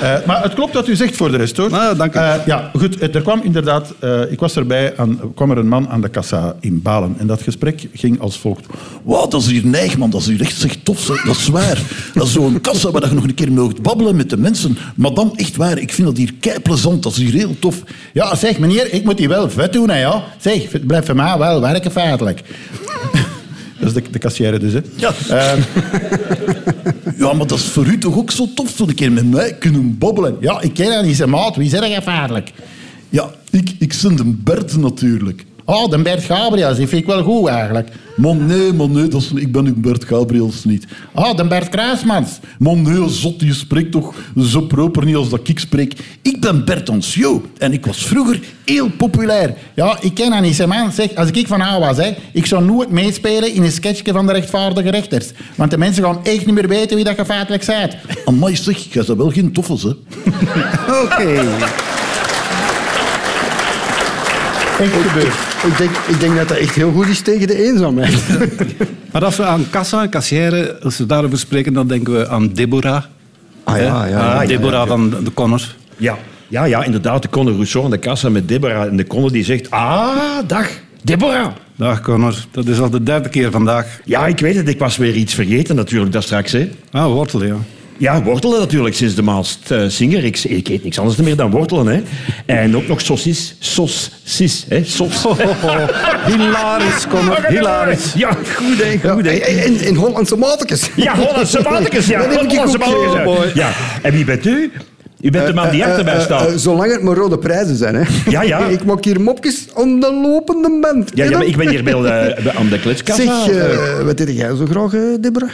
Uh, 0.02 0.26
maar 0.26 0.42
het 0.42 0.54
klopt 0.54 0.74
wat 0.74 0.88
u 0.88 0.96
zegt 0.96 1.16
voor 1.16 1.30
de 1.30 1.37
rest, 1.37 1.56
hoor. 1.56 1.70
Nou, 1.70 1.96
dank 1.96 2.14
u. 2.14 2.18
Uh, 2.18 2.34
ja, 2.46 2.70
goed, 2.78 3.14
er 3.14 3.22
kwam 3.22 3.40
inderdaad... 3.42 3.94
Uh, 4.04 4.30
ik 4.30 4.40
was 4.40 4.56
erbij, 4.56 4.96
aan, 4.96 5.20
kwam 5.34 5.50
er 5.50 5.58
een 5.58 5.68
man 5.68 5.88
aan 5.88 6.00
de 6.00 6.08
kassa 6.08 6.56
in 6.61 6.82
Balen. 6.82 7.14
En 7.18 7.26
dat 7.26 7.42
gesprek 7.42 7.88
ging 7.92 8.20
als 8.20 8.38
volgt. 8.38 8.66
Wauw, 9.04 9.28
dat 9.28 9.40
is 9.40 9.46
hier 9.46 9.66
neig, 9.66 9.96
man. 9.96 10.11
Dat 10.11 10.20
is 10.20 10.26
hier 10.26 10.40
echt 10.40 10.56
zeg, 10.56 10.76
tof, 10.82 11.06
dat 11.06 11.37
is 11.37 11.48
waar. 11.48 11.82
Dat 12.14 12.26
is 12.26 12.32
zo'n 12.32 12.61
kassa 12.61 12.90
waar 12.90 13.08
je 13.08 13.14
nog 13.14 13.24
een 13.24 13.34
keer 13.34 13.52
moogt 13.52 13.82
babbelen 13.82 14.16
met 14.16 14.30
de 14.30 14.37
mensen. 14.37 14.78
Madame, 14.94 15.30
echt 15.37 15.56
waar, 15.56 15.78
ik 15.78 15.92
vind 15.92 16.06
dat 16.06 16.16
hier 16.16 16.34
kei 16.40 16.61
plezant. 16.61 17.02
Dat 17.02 17.12
is 17.12 17.18
hier 17.18 17.32
heel 17.32 17.56
tof. 17.58 17.82
Ja, 18.12 18.34
zeg, 18.34 18.58
meneer, 18.58 18.92
ik 18.92 19.04
moet 19.04 19.18
hier 19.18 19.28
wel 19.28 19.50
vet 19.50 19.72
doen, 19.72 19.90
hè, 19.90 20.00
ja. 20.00 20.24
Zeg, 20.38 20.87
blijf 20.87 21.06
voor 21.06 21.16
mij 21.16 21.38
wel 21.38 21.61
werken 21.61 21.90
feitelijk. 21.90 22.42
Dat 23.92 23.96
is 23.96 24.03
de, 24.03 24.11
de 24.11 24.18
kassière 24.18 24.59
dus, 24.59 24.72
hè. 24.72 24.81
Ja. 24.94 25.12
Uh, 25.31 25.64
ja, 27.22 27.33
maar 27.33 27.46
dat 27.46 27.59
is 27.59 27.64
voor 27.64 27.87
u 27.87 27.98
toch 27.98 28.16
ook 28.16 28.31
zo 28.31 28.48
tof, 28.55 28.70
zo 28.77 28.87
een 28.87 28.94
keer 28.94 29.12
met 29.12 29.31
mij 29.31 29.55
kunnen 29.55 29.98
babbelen. 29.98 30.37
Ja, 30.40 30.61
ik 30.61 30.74
ken 30.74 30.90
dat 30.90 31.05
niet, 31.05 31.27
maat. 31.27 31.57
Wie 31.57 31.68
zeg 31.68 31.87
jij 31.87 32.03
feitelijk? 32.03 32.53
Ja, 33.09 33.31
ik, 33.51 33.74
ik 33.79 33.94
ben 34.03 34.16
de 34.16 34.24
Bert 34.24 34.77
natuurlijk. 34.77 35.44
Oh, 35.70 35.90
de 35.90 36.02
Bert 36.02 36.22
Gabriels, 36.22 36.76
die 36.76 36.87
vind 36.87 37.00
ik 37.00 37.07
wel 37.07 37.22
goed 37.22 37.48
eigenlijk. 37.48 37.88
Man, 38.16 38.46
nee, 38.46 38.72
man, 38.72 38.92
nee, 38.92 39.09
dat 39.09 39.20
is, 39.20 39.33
ik 39.35 39.52
ben 39.52 39.66
een 39.66 39.81
Bert 39.81 40.04
Gabriels 40.04 40.64
niet. 40.64 40.87
Ah, 41.14 41.37
de 41.37 41.46
Bert 41.46 41.68
Kruismans. 41.68 42.38
Man, 42.59 42.83
nee, 42.83 43.09
zot, 43.09 43.40
je 43.40 43.54
spreekt 43.54 43.92
toch 43.92 44.14
zo 44.38 44.61
proper 44.61 45.04
niet 45.04 45.16
als 45.16 45.28
dat 45.28 45.48
ik 45.48 45.59
spreek. 45.59 46.18
Ik 46.22 46.40
ben 46.40 46.64
Bert 46.64 46.90
Anciot 46.90 47.44
en 47.59 47.72
ik 47.72 47.87
was 47.87 48.07
vroeger 48.07 48.40
heel 48.64 48.90
populair. 48.90 49.54
Ja, 49.74 49.98
ik 50.00 50.14
ken 50.14 50.31
dat 50.31 50.40
niet, 50.40 50.66
man. 50.66 50.92
Zeg, 50.92 51.14
als 51.14 51.31
ik 51.31 51.46
van 51.46 51.61
A 51.61 51.78
was, 51.78 51.96
hè, 51.96 52.14
ik 52.33 52.46
zou 52.46 52.64
nooit 52.64 52.90
meespelen 52.90 53.54
in 53.54 53.62
een 53.62 53.72
sketchje 53.72 54.12
van 54.12 54.26
de 54.26 54.33
rechtvaardige 54.33 54.90
rechters. 54.90 55.31
Want 55.54 55.70
de 55.70 55.78
mensen 55.78 56.04
gaan 56.04 56.24
echt 56.24 56.46
niet 56.46 56.54
meer 56.54 56.68
weten 56.68 56.96
wie 56.96 57.04
dat 57.04 57.16
je 57.16 57.24
feitelijk 57.24 57.66
bent. 57.66 57.96
Amai, 58.24 58.57
zeg, 58.57 58.78
jij 58.78 59.04
bent 59.07 59.18
wel 59.18 59.31
geen 59.31 59.52
toffels, 59.52 59.83
hè. 59.83 59.90
Oké. 61.02 61.42
Echt 64.80 64.92
gebeurd. 64.92 65.34
Ik 65.72 65.78
denk, 65.78 65.90
ik 66.08 66.20
denk 66.20 66.36
dat 66.36 66.48
dat 66.48 66.56
echt 66.56 66.74
heel 66.74 66.92
goed 66.92 67.06
is 67.06 67.20
tegen 67.20 67.46
de 67.46 67.64
eenzaamheid. 67.64 68.22
maar 69.12 69.24
als 69.24 69.36
we 69.36 69.44
aan 69.44 69.70
kassa 69.70 70.02
en 70.02 70.08
kassière, 70.08 70.78
als 70.82 70.98
we 70.98 71.06
daarover 71.06 71.38
spreken, 71.38 71.72
dan 71.72 71.86
denken 71.88 72.12
we 72.12 72.28
aan 72.28 72.48
Deborah. 72.48 73.02
Ah 73.64 73.78
ja, 73.78 74.06
ja. 74.06 74.32
Ah, 74.32 74.48
Deborah 74.48 74.88
van 74.88 75.10
de 75.10 75.32
Connor. 75.34 75.74
Ja. 75.96 76.18
Ja, 76.48 76.64
ja, 76.64 76.84
inderdaad. 76.84 77.22
De 77.22 77.28
Connor 77.28 77.54
Rousseau 77.54 77.84
aan 77.84 77.90
de 77.90 77.98
kassa 77.98 78.28
met 78.28 78.48
Deborah. 78.48 78.86
En 78.86 78.96
de 78.96 79.06
Connor 79.06 79.32
die 79.32 79.44
zegt, 79.44 79.70
ah, 79.70 80.38
dag, 80.46 80.68
Deborah. 81.02 81.52
Dag 81.76 82.00
Connor, 82.00 82.34
dat 82.50 82.66
is 82.66 82.80
al 82.80 82.90
de 82.90 83.02
derde 83.02 83.28
keer 83.28 83.50
vandaag. 83.50 84.00
Ja, 84.04 84.26
ik 84.26 84.38
weet 84.38 84.56
het. 84.56 84.68
Ik 84.68 84.78
was 84.78 84.96
weer 84.96 85.14
iets 85.14 85.34
vergeten 85.34 85.76
natuurlijk, 85.76 86.12
dat 86.12 86.22
straks. 86.22 86.52
Hè. 86.52 86.70
Ah, 86.90 87.06
wortel, 87.06 87.44
ja. 87.44 87.56
Ja, 87.98 88.22
wortelen 88.22 88.58
natuurlijk 88.58 88.94
sinds 88.94 89.14
de 89.14 89.22
Maast 89.22 89.70
uh, 89.70 89.82
Singer. 89.88 90.24
Ik, 90.24 90.38
ik, 90.44 90.68
eet 90.68 90.84
niks 90.84 90.98
anders 90.98 91.16
meer 91.16 91.37
dan 91.37 91.50
wortelen. 91.50 91.87
Hè. 91.87 92.02
En 92.46 92.76
ook 92.76 92.87
nog 92.87 93.00
saucis. 93.00 93.54
Saucis, 93.58 94.64
hè. 94.68 94.84
Sos. 94.84 95.26
Oh, 95.26 95.38
hilarisch, 96.26 97.06
Connor. 97.08 97.46
Hilarisch. 97.46 98.12
Ja, 98.14 98.32
goed, 98.54 98.82
hè. 98.82 99.11
Goed, 99.11 99.24
hè. 99.24 99.32
In, 99.32 99.80
in 99.80 99.94
Hollandse 99.94 100.37
matekes. 100.37 100.90
Ja, 100.96 101.16
Hollandse 101.16 101.61
matekes, 101.70 102.06
ja. 102.06 102.28
Hollandse 102.28 102.78
matekes. 102.78 103.52
Ja. 103.52 103.70
En 104.02 104.12
wie 104.12 104.24
bent 104.24 104.46
u? 104.46 104.70
U 105.20 105.30
bent 105.30 105.46
de 105.46 105.54
man 105.54 105.70
die 105.70 105.84
achterbij 105.84 106.16
uh, 106.16 106.20
staat. 106.20 106.50
Uh, 106.50 106.56
zolang 106.56 106.92
het 106.92 107.02
maar 107.02 107.14
rode 107.14 107.38
prijzen 107.38 107.76
zijn. 107.76 107.94
Hè. 107.94 108.02
Ja, 108.30 108.42
ja. 108.42 108.66
ik 108.78 108.84
maak 108.84 109.04
hier 109.04 109.20
mopjes 109.20 109.66
aan 109.74 110.00
de 110.00 110.12
lopende 110.12 110.78
band. 110.80 111.11
Ja, 111.14 111.24
ja 111.24 111.30
maar 111.30 111.46
ik 111.46 111.56
ben 111.56 111.68
hier 111.68 111.84
bij 111.84 111.92
de, 111.92 112.52
aan 112.54 112.68
de 112.68 112.80
kletskassa. 112.84 113.44
Zeg, 113.44 114.02
wat 114.02 114.16
deed 114.16 114.37
jij 114.37 114.56
zo 114.56 114.66
graag, 114.66 114.92
Deborah? 115.20 115.50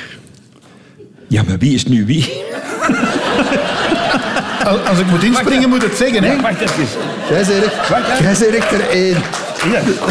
Ja, 1.29 1.43
maar 1.47 1.59
wie 1.59 1.75
is 1.75 1.85
nu 1.85 2.07
wie? 2.07 2.33
Als 4.89 4.99
ik 4.99 5.07
moet 5.07 5.23
inspringen, 5.23 5.69
moet 5.69 5.83
het 5.83 5.97
zeggen, 5.97 6.25
hè? 6.25 6.33
Ja, 6.33 6.41
wacht 6.41 6.61
even. 6.61 6.87
Jij 7.29 7.45
zei 8.35 8.57
er, 8.57 8.65
jij 8.71 8.81
er 8.81 8.89
één. 8.91 9.17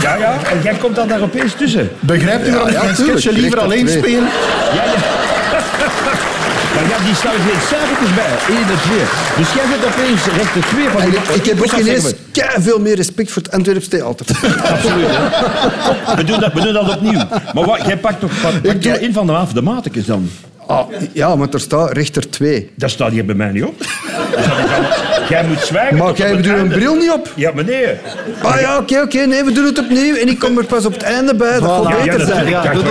Ja, 0.01 0.15
ja, 0.15 0.37
en 0.51 0.61
jij 0.63 0.73
komt 0.73 0.95
dan 0.95 1.07
daar 1.07 1.21
opeens 1.21 1.53
tussen. 1.53 1.89
Begrijpt 1.99 2.47
u 2.47 2.51
waarom 2.51 2.69
ik 2.69 2.81
mijn 2.81 2.95
sketchje 2.95 3.31
liever 3.31 3.59
alleen 3.59 3.87
speel? 3.87 4.21
Ja, 4.21 4.83
ja. 4.83 4.93
Maar 6.73 6.87
ja, 6.89 7.05
die 7.05 7.15
staan 7.15 7.31
geen 7.31 7.61
cijfertjes 7.67 8.13
bij. 8.15 8.55
1 8.55 8.57
en 8.57 8.65
2. 8.65 8.97
Dus 9.37 9.53
jij 9.53 9.65
bent 9.69 9.85
opeens 9.85 10.25
rechter 10.25 10.61
2 10.61 10.89
van 10.89 11.01
die... 11.01 11.19
Ik, 11.19 11.27
ik 11.29 11.45
heb 11.45 11.61
ook 11.61 11.71
ineens 11.71 12.13
veel 12.59 12.79
meer 12.79 12.95
respect 12.95 13.31
voor 13.31 13.41
het 13.41 13.51
Antwerps 13.51 13.87
Theater. 13.87 14.25
Absoluut. 14.73 15.07
Hè? 15.07 16.15
We, 16.15 16.23
doen 16.23 16.39
dat, 16.39 16.53
we 16.53 16.61
doen 16.61 16.73
dat 16.73 16.95
opnieuw. 16.95 17.21
Maar 17.53 17.65
wat, 17.65 17.85
jij 17.85 17.97
pakt 17.97 18.19
toch 18.19 18.31
pak, 18.41 18.61
pak 18.61 19.01
een 19.01 19.13
van 19.13 19.27
de, 19.27 19.45
de 19.53 19.61
matekens 19.61 20.05
dan? 20.05 20.29
Ah, 20.67 20.87
ja, 21.11 21.35
maar 21.35 21.47
er 21.51 21.59
staat 21.59 21.91
rechter 21.91 22.29
2. 22.29 22.71
Dat 22.75 22.89
staat 22.89 23.11
hier 23.11 23.25
bij 23.25 23.35
mij 23.35 23.51
niet 23.51 23.63
op. 23.63 23.75
jij 25.29 25.45
moet 25.47 25.59
zwijgen. 25.59 25.97
Maar 25.97 26.13
jij 26.13 26.27
hebt 26.27 26.47
een 26.47 26.67
bril 26.67 26.95
niet 26.95 27.11
op? 27.11 27.31
Ja, 27.35 27.51
meneer. 27.55 27.99
Ah 28.41 28.59
ja, 28.59 28.77
oké, 28.77 29.01
oké. 29.01 29.25
nee, 29.25 29.43
we 29.43 29.51
doen 29.51 29.65
het 29.65 29.79
opnieuw. 29.79 30.15
En 30.15 30.27
ik 30.27 30.39
kom 30.39 30.57
er 30.57 30.65
pas 30.65 30.85
op 30.85 30.93
het 30.93 31.03
einde 31.03 31.35
bij. 31.35 31.59
Dat 31.59 31.85
gaat 31.85 32.03
beter 32.03 32.19
ja, 32.19 32.25
zijn. 32.25 32.49
Ja, 32.49 32.73
doe 32.73 32.83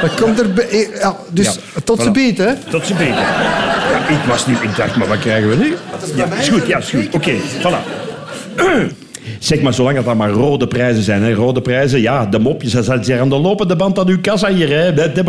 dat 0.00 0.14
komt 0.20 0.40
er 0.40 0.52
bij. 0.52 0.88
Ja, 1.00 1.16
dus 1.30 1.58
tot 1.84 2.02
ze 2.02 2.10
beet, 2.10 2.38
hè? 2.38 2.54
Tot 2.70 2.86
ze 2.86 2.94
beet. 2.94 3.08
Ja, 3.08 4.08
ik 4.08 4.24
was 4.28 4.46
niet... 4.46 4.62
Ik 4.62 4.76
dacht, 4.76 4.96
maar 4.96 5.08
wat 5.08 5.18
krijgen 5.18 5.48
we 5.48 5.56
nu? 5.56 5.74
Ja, 6.14 6.26
is 6.38 6.48
goed, 6.48 6.66
ja, 6.66 6.78
is 6.78 6.90
goed. 6.90 7.06
Oké, 7.06 7.16
okay, 7.16 7.40
voilà. 7.62 8.98
Zeg 9.40 9.60
maar, 9.60 9.74
zolang 9.74 9.96
het 9.96 10.04
dan 10.04 10.16
maar 10.16 10.30
rode 10.30 10.66
prijzen 10.66 11.02
zijn. 11.02 11.22
Hè. 11.22 11.32
Rode 11.32 11.60
prijzen, 11.60 12.00
ja, 12.00 12.26
de 12.26 12.38
mopjes. 12.38 12.72
Dat 12.72 12.84
zijn 13.00 13.20
aan 13.20 13.28
de 13.28 13.38
lopende 13.38 13.76
band 13.76 13.98
aan 13.98 14.08
uw 14.08 14.20
kassa 14.20 14.52
hier. 14.52 14.68
Hè. 14.68 14.94
De, 14.94 15.12
de, 15.12 15.22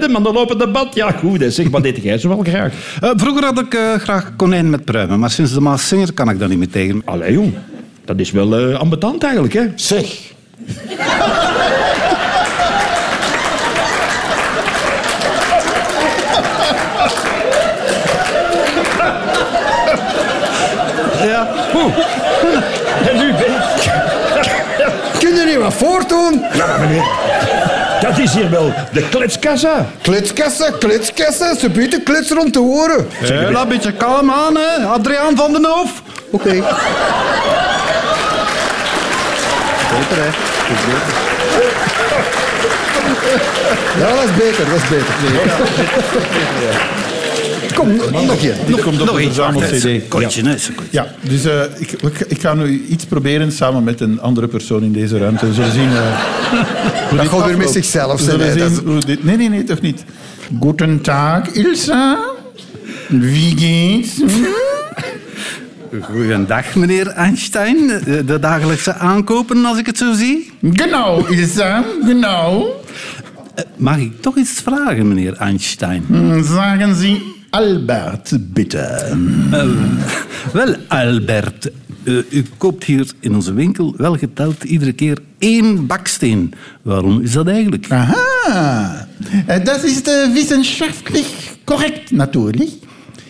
hem 0.00 0.16
aan 0.16 0.22
de 0.22 0.32
lopende 0.32 0.68
band. 0.68 0.94
Ja, 0.94 1.10
goed. 1.10 1.40
Hè. 1.40 1.50
Zeg, 1.50 1.68
wat 1.68 1.82
deed 1.82 2.02
jij 2.02 2.18
zo 2.18 2.28
wel 2.28 2.42
graag? 2.42 2.72
Uh, 3.04 3.10
vroeger 3.16 3.44
had 3.44 3.58
ik 3.58 3.74
uh, 3.74 3.94
graag 3.94 4.32
konijn 4.36 4.70
met 4.70 4.84
pruimen. 4.84 5.18
Maar 5.18 5.30
sinds 5.30 5.52
de 5.52 5.60
Maas 5.60 5.88
Singer 5.88 6.12
kan 6.12 6.30
ik 6.30 6.38
dat 6.38 6.48
niet 6.48 6.58
meer 6.58 6.70
tegen. 6.70 7.02
Allee, 7.04 7.32
jong. 7.32 7.54
Dat 8.04 8.18
is 8.18 8.30
wel 8.30 8.70
uh, 8.70 8.78
ambetant 8.78 9.22
eigenlijk, 9.22 9.54
hè? 9.54 9.66
Zeg. 9.74 10.18
ja. 21.24 21.48
Oeh. 21.74 22.30
Voortdoen? 25.72 26.44
Ja, 26.52 26.76
meneer. 26.78 27.04
Dat 28.00 28.18
is 28.18 28.34
hier 28.34 28.50
wel 28.50 28.72
de 28.92 29.08
kletskassa. 29.08 29.86
Kletskassa, 30.02 30.70
kletskassa. 30.78 31.54
Ze 31.54 31.70
bieden 31.70 32.02
klets 32.02 32.30
rond 32.30 32.52
te 32.52 32.58
horen. 32.58 33.08
Zeg, 33.22 33.50
laat 33.50 33.62
een 33.62 33.68
beetje 33.68 33.92
kalm 33.92 34.30
aan, 34.30 34.56
hè. 34.56 34.86
Adriaan 34.86 35.36
van 35.36 35.52
den 35.52 35.64
Hoof. 35.64 36.02
Oké. 36.30 36.48
Okay. 36.48 36.62
Beter, 39.90 40.22
hè. 40.22 40.28
Ja, 43.98 44.14
dat 44.14 44.24
is 44.24 44.34
beter, 44.36 44.64
dat 44.64 44.76
is 44.76 44.88
beter. 44.88 45.14
Ja, 45.32 45.54
Kom, 45.54 45.66
nog 46.12 46.32
je. 46.60 47.11
Komt 47.74 48.02
op 48.02 49.06
nog 49.06 49.10
wacht, 49.10 49.24
verzamel-cd. 49.24 49.70
hè, 49.70 49.78
secondje, 49.78 50.42
hè, 50.42 50.58
secondje. 50.58 50.88
Ja, 50.90 51.06
dus 51.20 51.44
eh, 51.44 51.60
ik, 51.78 51.92
ik, 51.92 52.20
ik 52.28 52.40
ga 52.40 52.54
nu 52.54 52.84
iets 52.88 53.04
proberen 53.04 53.52
samen 53.52 53.84
met 53.84 54.00
een 54.00 54.20
andere 54.20 54.48
persoon 54.48 54.82
in 54.82 54.92
deze 54.92 55.18
ruimte. 55.18 55.46
We 55.46 55.54
zullen 55.54 55.72
zien 55.72 55.90
eh, 55.90 56.20
hoe 57.08 57.18
dit 57.18 57.28
gaat 57.28 57.46
weer 57.46 57.56
met 57.56 57.70
zichzelf 57.70 58.18
We 58.18 58.24
zijn, 58.24 58.38
zullen 58.38 58.52
hè, 58.52 58.58
dat 58.58 58.72
zien 58.72 58.86
hoe 58.86 59.00
dit... 59.00 59.24
Nee, 59.24 59.36
nee, 59.36 59.48
nee, 59.48 59.64
toch 59.64 59.80
niet. 59.80 60.04
Guten 60.60 61.00
Tag, 61.00 61.48
Ilsa. 61.52 62.18
Wie 63.08 63.58
geht's? 63.58 64.20
Goedendag, 66.00 66.74
meneer 66.74 67.06
Einstein. 67.06 67.86
De, 68.04 68.24
de 68.24 68.38
dagelijkse 68.38 68.94
aankopen, 68.94 69.64
als 69.64 69.78
ik 69.78 69.86
het 69.86 69.98
zo 69.98 70.12
zie. 70.12 70.52
Genau, 70.72 71.32
Ilsa, 71.32 71.84
genau. 72.06 72.66
Mag 73.76 73.96
ik 73.96 74.20
toch 74.20 74.36
iets 74.36 74.60
vragen, 74.62 75.08
meneer 75.08 75.36
Einstein? 75.36 76.04
Sagen 76.44 76.94
Sie 76.94 77.31
Albert, 77.52 78.32
bitte. 78.54 79.16
Wel, 80.52 80.74
Albert, 80.88 81.70
eh, 82.04 82.14
u 82.30 82.44
koopt 82.58 82.84
hier 82.84 83.06
in 83.20 83.34
onze 83.34 83.52
winkel 83.52 83.94
wel 83.96 84.16
geteld 84.16 84.64
iedere 84.64 84.92
keer 84.92 85.18
één 85.38 85.86
baksteen. 85.86 86.54
Waarom 86.82 87.20
is 87.20 87.32
dat 87.32 87.46
eigenlijk? 87.48 87.86
Aha, 87.90 89.06
Äh, 89.46 89.60
das 89.64 89.84
ist 89.84 90.08
äh, 90.08 90.34
wissenschaftlich 90.34 91.26
korrekt 91.64 92.10
natürlich. 92.12 92.78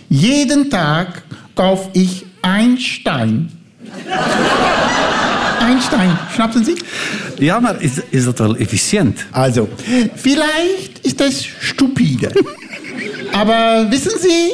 Jeden 0.09 0.71
Tag 0.71 1.23
kauf 1.55 1.89
ich 1.93 2.25
ein 2.41 2.79
Stein. 2.79 3.51
Ein 5.61 5.81
Stein, 5.81 6.19
schnappen 6.35 6.65
Sie? 6.65 6.75
Ja, 7.39 7.61
maar 7.61 7.83
is, 7.83 7.93
is 8.11 8.25
dat 8.25 8.39
wel 8.39 8.57
efficiënt? 8.57 9.27
Also, 9.31 9.69
vielleicht 10.15 10.99
ist 11.03 11.21
das 11.21 11.45
stupide. 11.61 12.31
Aber 13.33 13.91
wissen 13.91 14.13
Sie, 14.19 14.51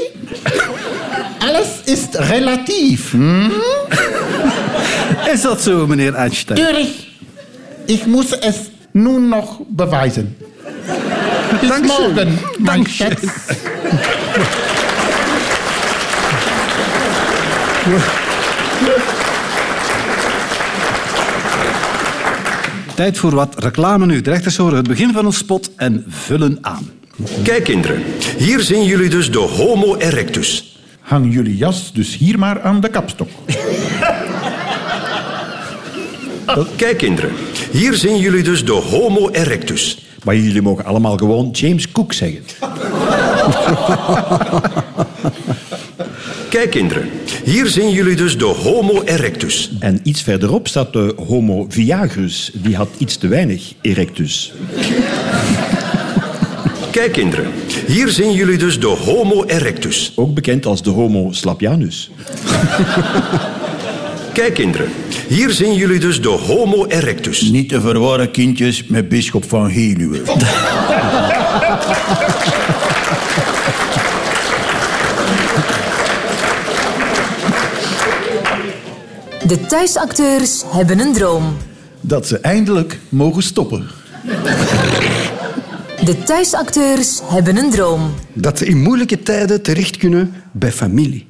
alles 1.40 1.82
ist 1.86 2.18
relativ. 2.18 3.12
Hm? 3.12 3.50
Is 5.32 5.42
dat 5.42 5.60
zo, 5.60 5.86
meneer 5.86 6.14
Einstein? 6.14 6.58
Natürlich, 6.58 7.20
ich 7.86 8.06
muss 8.06 8.32
es 8.32 8.70
nun 8.92 9.28
noch 9.28 9.60
beweisen. 9.68 10.36
Bis 11.60 11.68
Dankeschön. 11.70 11.86
morgen, 11.86 12.38
mein 12.58 12.66
Dankeschön. 12.66 13.16
Schatz. 13.16 13.32
Tijd 22.94 23.18
voor 23.18 23.34
wat 23.34 23.54
reclame 23.58 24.06
nu. 24.06 24.20
De 24.20 24.30
rechters 24.30 24.56
horen 24.56 24.76
het 24.76 24.88
begin 24.88 25.12
van 25.12 25.26
een 25.26 25.32
spot 25.32 25.70
en 25.76 26.04
vullen 26.08 26.58
aan. 26.60 26.97
Kijk 27.42 27.64
kinderen, 27.64 28.02
hier 28.36 28.60
zien 28.60 28.84
jullie 28.84 29.08
dus 29.08 29.30
de 29.30 29.38
Homo 29.38 29.96
erectus. 29.96 30.78
Hang 31.00 31.34
jullie 31.34 31.56
jas 31.56 31.92
dus 31.92 32.16
hier 32.16 32.38
maar 32.38 32.60
aan 32.60 32.80
de 32.80 32.88
kapstok. 32.88 33.28
Kijk 36.76 36.98
kinderen, 36.98 37.30
hier 37.70 37.94
zien 37.94 38.18
jullie 38.18 38.42
dus 38.42 38.64
de 38.64 38.72
Homo 38.72 39.30
erectus. 39.30 40.06
Maar 40.24 40.36
jullie 40.36 40.62
mogen 40.62 40.84
allemaal 40.84 41.16
gewoon 41.16 41.50
James 41.50 41.92
Cook 41.92 42.12
zeggen. 42.12 42.42
Kijk 46.48 46.70
kinderen, 46.70 47.08
hier 47.44 47.66
zien 47.66 47.90
jullie 47.90 48.16
dus 48.16 48.38
de 48.38 48.44
Homo 48.44 49.02
erectus. 49.02 49.70
En 49.80 50.00
iets 50.02 50.22
verderop 50.22 50.68
staat 50.68 50.92
de 50.92 51.14
Homo 51.26 51.66
viagrus. 51.68 52.50
Die 52.54 52.76
had 52.76 52.88
iets 52.98 53.16
te 53.16 53.28
weinig 53.28 53.72
erectus. 53.80 54.52
Kijk 56.90 57.12
kinderen, 57.12 57.52
hier 57.86 58.08
zien 58.08 58.32
jullie 58.32 58.58
dus 58.58 58.80
de 58.80 58.86
Homo 58.86 59.44
erectus. 59.44 60.12
Ook 60.14 60.34
bekend 60.34 60.66
als 60.66 60.82
de 60.82 60.90
Homo 60.90 61.32
slapianus. 61.32 62.10
Kijk 64.32 64.54
kinderen, 64.54 64.88
hier 65.28 65.50
zien 65.50 65.74
jullie 65.74 66.00
dus 66.00 66.20
de 66.22 66.28
Homo 66.28 66.86
erectus. 66.86 67.40
Niet 67.40 67.68
te 67.68 67.80
verwarren 67.80 68.30
kindjes 68.30 68.86
met 68.86 69.08
bisschop 69.08 69.48
van 69.48 69.70
Heluwe. 69.70 70.22
De 79.46 79.66
thuisacteurs 79.66 80.62
hebben 80.66 80.98
een 80.98 81.12
droom. 81.12 81.56
Dat 82.00 82.26
ze 82.26 82.38
eindelijk 82.38 82.98
mogen 83.08 83.42
stoppen. 83.42 83.88
De 86.04 86.22
thuisacteurs 86.24 87.20
hebben 87.24 87.56
een 87.56 87.70
droom. 87.70 88.14
Dat 88.32 88.58
ze 88.58 88.66
in 88.66 88.82
moeilijke 88.82 89.22
tijden 89.22 89.62
terecht 89.62 89.96
kunnen 89.96 90.34
bij 90.52 90.72
familie. 90.72 91.26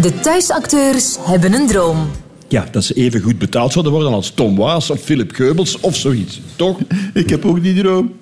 De 0.00 0.20
thuisacteurs 0.20 1.16
hebben 1.20 1.52
een 1.52 1.66
droom. 1.66 2.10
Ja, 2.48 2.66
dat 2.70 2.84
ze 2.84 2.94
even 2.94 3.20
goed 3.20 3.38
betaald 3.38 3.72
zouden 3.72 3.92
worden 3.92 4.12
als 4.12 4.30
Tom 4.30 4.56
Waas 4.56 4.90
of 4.90 5.00
Philip 5.00 5.32
Geubels 5.32 5.80
of 5.80 5.96
zoiets. 5.96 6.40
Toch? 6.56 6.78
Ik 7.14 7.30
heb 7.30 7.44
ook 7.44 7.62
die 7.62 7.80
droom. 7.80 8.12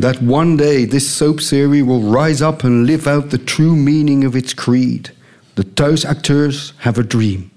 That 0.00 0.16
one 0.28 0.56
day 0.56 0.86
this 0.86 1.16
soap 1.16 1.40
series 1.40 1.82
will 1.82 2.12
rise 2.12 2.44
up 2.44 2.64
and 2.64 2.86
live 2.86 3.10
out 3.10 3.30
the 3.30 3.44
true 3.44 3.76
meaning 3.76 4.26
of 4.26 4.34
its 4.34 4.54
creed. 4.54 5.12
The 5.54 5.64
thuisacteurs 5.74 6.74
have 6.76 7.00
a 7.00 7.04
dream. 7.08 7.50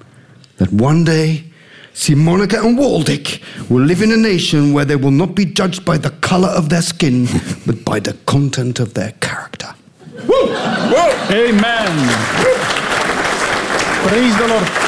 That 0.55 0.67
one 0.79 1.03
day, 1.03 1.48
Simonica 1.93 2.63
and 2.63 2.77
Waldick 2.77 3.41
will 3.69 3.85
live 3.85 4.01
in 4.01 4.11
a 4.11 4.17
nation 4.17 4.73
where 4.73 4.85
they 4.85 4.95
will 4.95 5.11
not 5.11 5.35
be 5.35 5.45
judged 5.45 5.83
by 5.85 5.97
the 5.97 6.11
color 6.19 6.49
of 6.49 6.69
their 6.69 6.81
skin, 6.81 7.27
but 7.65 7.83
by 7.83 7.99
the 7.99 8.15
content 8.25 8.79
of 8.79 8.93
their 8.93 9.13
character. 9.19 9.73
Amen. 11.29 11.93
Praise 14.03 14.35
the 14.37 14.47
Lord. 14.47 14.87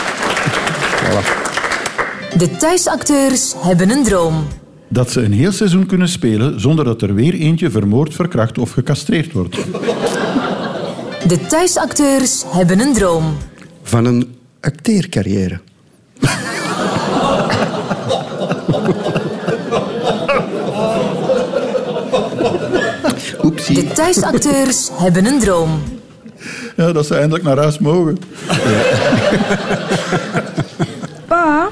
De 2.38 2.58
thuisacteurs 2.58 3.54
hebben 3.58 3.90
een 3.90 4.04
droom. 4.04 4.48
Dat 4.88 5.12
ze 5.12 5.22
een 5.22 5.34
heel 5.34 5.52
seizoen 5.52 5.86
kunnen 5.86 6.08
spelen 6.10 6.60
zonder 6.60 6.86
dat 6.86 7.02
er 7.02 7.14
weer 7.14 7.34
eentje 7.34 7.70
vermoord, 7.72 8.14
verkracht 8.14 8.58
of 8.58 8.72
gecastreerd 8.72 9.32
wordt. 9.32 9.56
De 11.28 11.46
thuisacteurs 11.48 12.44
hebben 12.48 12.80
een 12.80 12.94
droom. 12.94 13.38
Van 13.84 14.06
een 14.06 14.36
acteercarrière. 14.60 15.60
De 23.68 23.88
thuisacteurs 23.94 24.90
hebben 24.94 25.26
een 25.26 25.40
droom. 25.40 25.82
Ja, 26.76 26.92
dat 26.92 27.06
ze 27.06 27.16
eindelijk 27.16 27.44
naar 27.44 27.58
huis 27.58 27.80
mogen. 27.80 28.18
Pa, 31.28 31.68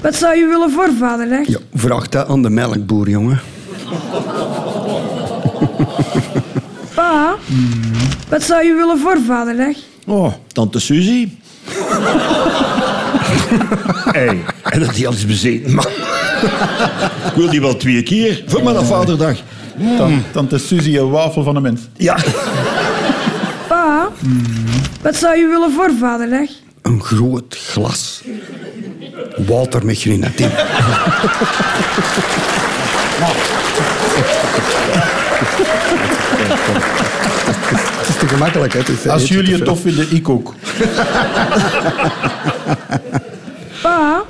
wat 0.00 0.14
zou 0.14 0.36
je 0.36 0.46
willen 0.46 0.70
voor 0.70 0.88
vaderdag? 0.98 1.46
Ja, 1.46 1.58
vraag 1.74 2.08
dat 2.08 2.28
aan 2.28 2.42
de 2.42 2.50
melkboer, 2.50 3.08
jongen. 3.08 3.40
Pa, 6.94 7.34
wat 8.28 8.42
zou 8.42 8.64
je 8.64 8.74
willen 8.74 8.98
voor 8.98 9.18
vaderdag? 9.26 9.76
Oh, 10.06 10.32
tante 10.52 10.80
Suzy. 10.80 11.28
hey, 14.12 14.38
en 14.62 14.80
dat 14.80 14.94
die 14.94 15.06
al 15.06 15.12
is 15.12 15.26
bezeten, 15.26 15.74
man. 15.74 15.86
Ik 17.26 17.32
wil 17.36 17.50
die 17.50 17.60
wel 17.60 17.76
twee 17.76 18.02
keer 18.02 18.42
voor 18.46 18.62
mijn 18.62 18.84
vaderdag. 18.84 19.36
Tan- 19.96 20.22
Tante 20.32 20.58
Suzy, 20.58 20.96
een 20.96 21.10
wafel 21.10 21.42
van 21.42 21.56
een 21.56 21.62
mens. 21.62 21.80
Ja. 21.96 22.16
Pa, 23.68 24.08
wat 25.02 25.16
zou 25.16 25.36
je 25.36 25.46
willen 25.46 25.72
voor 25.72 25.90
vaderdag? 26.00 26.48
Een 26.82 27.02
groot 27.02 27.56
glas. 27.72 28.22
Walter 29.46 29.84
met 29.86 29.98
grenadine. 30.00 30.50
Het 37.98 38.08
is 38.08 38.16
te 38.16 38.28
gemakkelijk, 38.28 38.72
hè? 38.72 38.78
Is, 38.80 39.08
Als 39.08 39.28
jullie 39.28 39.54
het 39.54 39.64
tof 39.64 39.80
vinden, 39.80 40.06
ik 40.14 40.28
ook. 40.28 40.54
Pa, 43.82 44.22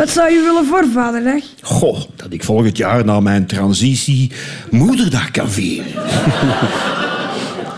wat 0.00 0.10
zou 0.10 0.30
je 0.30 0.40
willen 0.40 0.66
voor 0.66 0.84
vaderdag? 0.92 1.42
Goh, 1.62 2.00
dat 2.16 2.32
ik 2.32 2.44
volgend 2.44 2.76
jaar 2.76 3.04
na 3.04 3.20
mijn 3.20 3.46
transitie 3.46 4.30
moederdag 4.70 5.30
kan 5.30 5.50
vieren. 5.50 5.92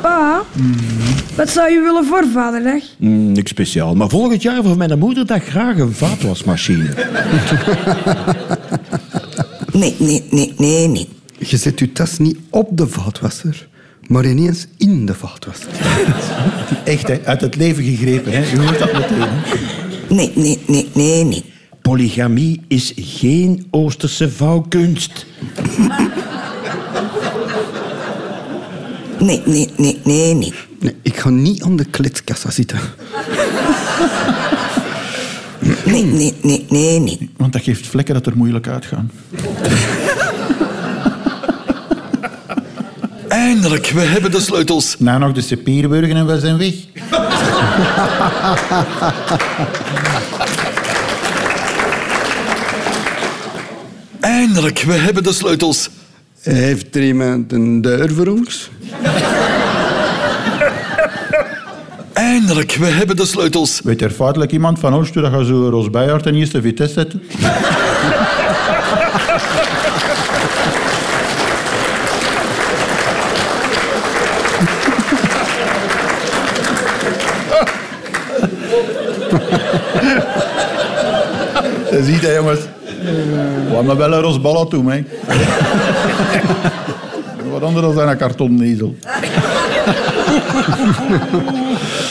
Pa, 0.03 0.43
wat 1.35 1.51
zou 1.51 1.71
je 1.71 1.81
willen 1.81 2.05
voor 2.05 2.25
vaderdag? 2.33 2.83
Mm, 2.99 3.33
niks 3.33 3.51
speciaal, 3.51 3.95
maar 3.95 4.09
volgend 4.09 4.43
jaar 4.43 4.63
voor 4.63 4.77
mijn 4.77 4.99
moederdag 4.99 5.45
graag 5.45 5.79
een 5.79 5.93
vaatwasmachine. 5.93 6.89
Nee, 9.73 9.95
nee, 9.99 10.25
nee, 10.31 10.55
nee, 10.59 10.89
nee. 10.89 11.09
Je 11.39 11.57
zet 11.57 11.79
je 11.79 11.93
tas 11.93 12.19
niet 12.19 12.37
op 12.51 12.69
de 12.73 12.89
vaatwasser, 12.89 13.69
maar 14.07 14.25
ineens 14.25 14.67
in 14.77 15.07
de 15.07 15.15
vaatwasser. 15.15 15.69
Echt, 16.85 17.09
hè? 17.09 17.19
uit 17.25 17.41
het 17.41 17.57
leven 17.57 17.85
gegrepen. 17.85 18.33
Hè? 18.33 18.39
Je 18.51 18.59
hoort 18.59 18.79
dat 18.79 18.93
meteen. 18.93 19.19
hè. 19.21 20.15
Nee, 20.15 20.33
nee, 20.35 20.59
nee, 20.67 20.89
nee, 20.95 21.25
nee. 21.25 21.52
Polygamie 21.83 22.61
is 22.69 22.93
geen 22.97 23.67
Oosterse 23.71 24.31
vouwkunst. 24.31 25.27
Nee, 29.19 29.43
nee, 29.45 29.71
nee, 29.77 30.01
nee, 30.05 30.35
nee. 30.35 30.53
Nee, 30.81 30.97
ik 31.03 31.17
ga 31.17 31.29
niet 31.29 31.63
aan 31.63 31.77
de 31.77 31.85
kletskassa 31.85 32.51
zitten. 32.51 32.79
Nee, 35.85 36.05
nee, 36.05 36.35
nee, 36.43 36.67
nee, 36.69 37.01
nee. 37.01 37.31
Want 37.37 37.53
dat 37.53 37.63
geeft 37.63 37.87
vlekken 37.87 38.15
dat 38.15 38.27
er 38.27 38.37
moeilijk 38.37 38.69
uitgaan. 38.69 39.11
Eindelijk, 43.29 43.87
we 43.87 44.01
hebben 44.01 44.31
de 44.31 44.41
sleutels. 44.41 44.97
Nou, 44.99 45.19
nog 45.19 45.33
de 45.33 45.41
Sepierburgen 45.41 46.17
en 46.17 46.27
we 46.27 46.41
zijn 46.41 46.59
weg. 46.59 46.75
Eindelijk, 54.43 54.83
we 54.83 54.93
hebben 54.93 55.23
de 55.23 55.33
sleutels. 55.33 55.91
Heeft 56.41 56.97
er 56.97 57.03
iemand 57.03 57.53
een 57.53 57.81
deur 57.81 58.13
voor 58.13 58.27
ons? 58.27 58.71
Eindelijk, 62.13 62.73
we 62.73 62.87
hebben 62.87 63.17
de 63.17 63.27
sleutels. 63.27 63.81
Weet 63.85 64.03
er 64.03 64.11
feitelijk 64.11 64.53
iemand 64.53 64.79
van 64.79 64.95
ons 64.95 65.13
dat 65.13 65.33
je 65.33 65.45
zo 65.45 65.69
Ros 65.69 65.89
en 65.91 66.35
eerste 66.35 66.63
Vitesse 66.63 66.95
zetten? 66.95 67.23
Ziet 82.05 82.23
hè, 82.23 82.35
jongens. 82.35 82.61
We 83.69 83.75
hebben 83.75 83.97
wel 83.97 84.13
een 84.13 84.21
rosballen 84.21 84.69
toe, 84.69 84.93
hè. 84.93 85.05
Wat 87.53 87.63
anders 87.63 87.95
dan 87.95 88.09
een 88.09 88.17
kartonnezel. 88.17 88.97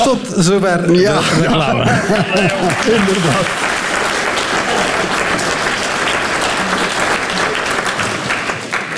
Tot 0.03 0.19
zover. 0.37 0.93
Ja. 0.93 1.19
Inderdaad. 1.37 1.89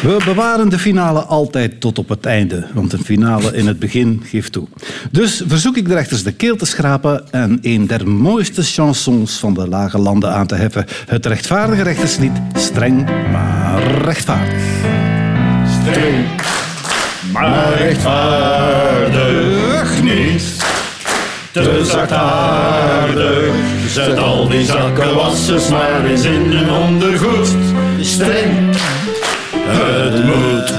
We 0.04 0.22
bewaren 0.26 0.70
de 0.70 0.80
finale 0.80 1.20
altijd 1.20 1.80
tot 1.80 2.00
op 2.00 2.10
het 2.10 2.26
einde, 2.26 2.66
want 2.74 2.94
een 2.94 3.04
finale 3.04 3.56
in 3.56 3.68
het 3.68 3.80
begin 3.80 4.24
geeft 4.26 4.52
toe. 4.52 4.68
Dus 5.12 5.44
verzoek 5.48 5.78
ik 5.78 5.88
de 5.88 5.94
rechters 5.94 6.24
de 6.24 6.32
keel 6.32 6.56
te 6.56 6.66
schrapen 6.66 7.32
en 7.32 7.60
een 7.62 7.88
der 7.88 8.10
mooiste 8.10 8.64
chansons 8.64 9.40
van 9.40 9.54
de 9.54 9.68
lage 9.68 9.98
landen 9.98 10.34
aan 10.34 10.48
te 10.48 10.56
heffen. 10.56 10.86
Het 11.08 11.26
rechtvaardige 11.26 11.84
rechterslied, 11.84 12.32
streng 12.54 13.06
maar 13.32 14.02
rechtvaardig. 14.02 14.64
Streng, 15.82 16.26
maar 17.32 17.78
rechtvaardig 17.78 20.04
niet. 20.04 20.44
Te 21.52 21.86
zachtaardig, 21.86 23.54
zet 23.88 24.18
al 24.18 24.48
die 24.48 24.66
zakkenwassers 24.66 25.70
maar 25.70 26.06
eens 26.06 26.24
in 26.24 26.52
hun 26.52 26.72
ondergoed. 26.72 27.56
Streng, 28.00 28.73
het 29.68 30.26
moet. 30.26 30.74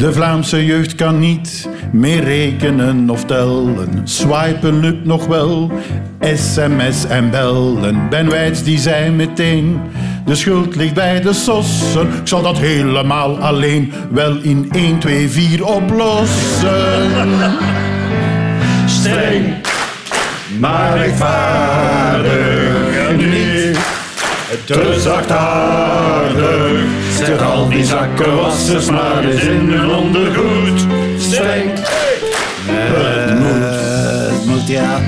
De 0.00 0.12
Vlaamse 0.12 0.64
jeugd 0.64 0.94
kan 0.94 1.18
niet 1.18 1.68
meer 1.92 2.24
rekenen 2.24 3.10
of 3.10 3.24
tellen. 3.24 4.00
Swipen 4.04 4.80
lukt 4.80 5.04
nog 5.04 5.26
wel, 5.26 5.72
sms 6.34 7.06
en 7.06 7.30
bellen. 7.30 8.08
Ben 8.08 8.30
Wijts 8.30 8.62
die 8.62 8.78
zei 8.78 9.10
meteen, 9.10 9.80
de 10.24 10.34
schuld 10.34 10.76
ligt 10.76 10.94
bij 10.94 11.20
de 11.20 11.32
sossen. 11.32 12.06
Ik 12.06 12.28
zal 12.28 12.42
dat 12.42 12.58
helemaal 12.58 13.38
alleen 13.38 13.92
wel 14.10 14.36
in 14.42 14.68
1, 14.72 14.98
2, 14.98 15.28
4 15.28 15.64
oplossen. 15.64 16.68
Streng, 18.86 19.54
maar 20.58 20.96
rechtvaardig 20.96 22.59
niet. 22.59 22.59
Te 24.70 25.00
zachtaardig, 25.00 26.84
zet 27.16 27.40
al 27.40 27.68
die 27.68 27.84
zakkenwassers 27.84 28.90
maar 28.90 29.24
eens 29.24 29.42
in 29.42 29.68
hun 29.68 29.90
ondergoed. 29.90 30.86
Streng, 31.18 31.70
het 32.66 33.38
moet. 33.38 34.46
moet 34.46 34.68
ja. 34.68 35.00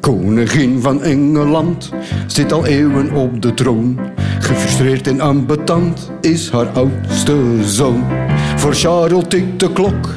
Koningin 0.00 0.80
van 0.80 1.02
Engeland 1.02 1.90
zit 2.26 2.52
al 2.52 2.66
eeuwen 2.66 3.12
op 3.12 3.42
de 3.42 3.54
troon. 3.54 3.98
Gefrustreerd 4.38 5.06
en 5.06 5.20
ambetant 5.20 6.10
is 6.20 6.50
haar 6.50 6.68
oudste 6.68 7.36
zoon. 7.64 8.04
Voor 8.56 8.74
Charles 8.74 9.24
tikt 9.28 9.60
de 9.60 9.72
klok, 9.72 10.08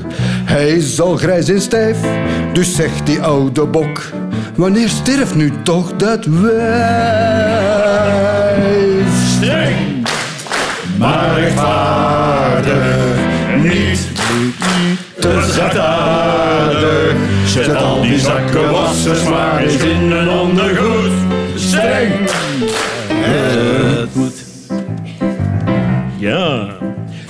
hij 0.45 0.69
is 0.69 1.01
al 1.01 1.15
grijs 1.15 1.49
en 1.49 1.61
stijf. 1.61 1.97
Dus 2.53 2.75
zegt 2.75 3.05
die 3.05 3.21
oude 3.21 3.65
bok, 3.65 4.01
wanneer 4.57 4.89
sterft 4.89 5.35
nu 5.35 5.53
toch 5.63 5.95
dat 5.95 6.25
wijf? 6.25 6.57
Streng, 9.35 10.07
maar 10.97 11.39
rechtvaardig 11.39 13.15
niet. 13.63 14.07
Te 15.19 15.51
zachtaardig, 15.53 17.15
zet 17.45 17.75
al 17.75 18.01
die 18.01 18.19
zakkenwassers 18.19 19.23
maar 19.23 19.57
eens 19.61 19.75
in 19.75 20.11
hun 20.11 20.29
ondergoed. 20.29 21.11
Streng, 21.55 22.13
Het 23.13 24.15
moet. 24.15 24.45
Ja, 26.17 26.67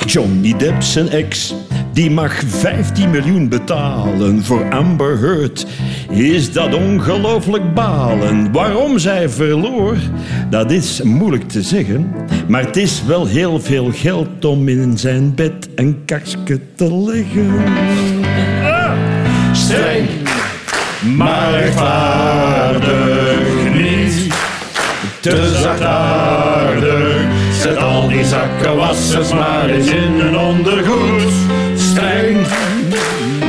Johnny 0.06 0.58
Depp 0.58 0.82
zijn 0.84 1.10
ex, 1.10 1.54
die 1.98 2.12
mag 2.12 2.44
15 2.48 3.10
miljoen 3.10 3.50
betalen 3.50 4.44
voor 4.44 4.70
Amber 4.70 5.20
Heard. 5.20 5.66
Is 6.10 6.52
dat 6.52 6.74
ongelooflijk 6.74 7.74
balen? 7.74 8.52
Waarom 8.52 9.00
zij 9.00 9.30
verloor, 9.30 9.96
dat 10.50 10.72
is 10.72 11.02
moeilijk 11.02 11.50
te 11.50 11.62
zeggen. 11.62 12.14
Maar 12.48 12.62
het 12.62 12.76
is 12.76 13.04
wel 13.08 13.26
heel 13.26 13.60
veel 13.60 13.92
geld 13.94 14.46
om 14.46 14.68
in 14.68 14.98
zijn 14.98 15.36
bed 15.36 15.70
een 15.76 16.06
kastje 16.06 16.60
te 16.76 16.94
leggen. 16.94 17.64
streng, 19.52 20.08
maar 21.16 21.52
rechtvaardig 21.52 23.40
niet. 23.74 24.34
Te 25.20 25.58
zachtaardig, 25.62 27.26
zet 27.62 27.78
al 27.78 28.08
die 28.08 28.26
zakkenwassers 28.26 29.34
maar 29.34 29.70
eens 29.70 29.88
in 29.88 30.12
hun 30.12 30.38
ondergoed. 30.38 31.47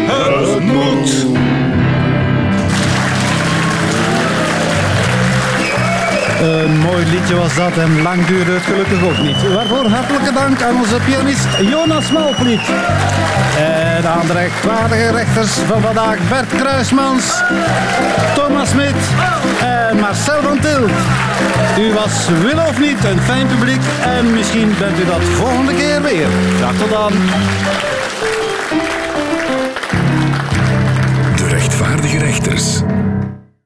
Het 0.06 0.64
moet. 0.64 1.26
Een 6.42 6.78
mooi 6.78 7.04
liedje 7.10 7.34
was 7.34 7.54
dat 7.54 7.76
en 7.76 8.02
lang 8.02 8.26
duurde 8.26 8.50
het 8.50 8.62
gelukkig 8.62 9.02
ook 9.02 9.18
niet. 9.18 9.54
Waarvoor 9.54 9.86
hartelijke 9.86 10.32
dank 10.32 10.62
aan 10.62 10.76
onze 10.76 10.96
pianist 11.04 11.46
Jonas 11.60 12.10
Malvliet. 12.12 12.60
En 13.58 14.06
aan 14.06 14.26
de 14.26 14.32
rechtvaardige 14.32 15.10
rechters 15.10 15.50
van 15.50 15.80
vandaag 15.82 16.16
Bert 16.28 16.62
Kruismans, 16.62 17.42
Thomas 18.34 18.68
Smit 18.68 18.96
en 19.60 19.96
Marcel 19.96 20.42
van 20.42 20.60
Tilt. 20.60 20.90
U 21.78 21.92
was 21.92 22.28
wil 22.42 22.58
of 22.68 22.80
niet 22.80 23.04
een 23.04 23.20
fijn 23.20 23.46
publiek 23.46 23.82
en 24.02 24.34
misschien 24.34 24.74
bent 24.78 24.98
u 24.98 25.04
dat 25.04 25.22
volgende 25.22 25.74
keer 25.74 26.02
weer. 26.02 26.26
Graag 26.58 26.74
tot 26.74 26.90
dan. 26.90 27.12
De 32.58 32.64
rechtvaardige 32.64 32.78
rechters. 32.78 32.87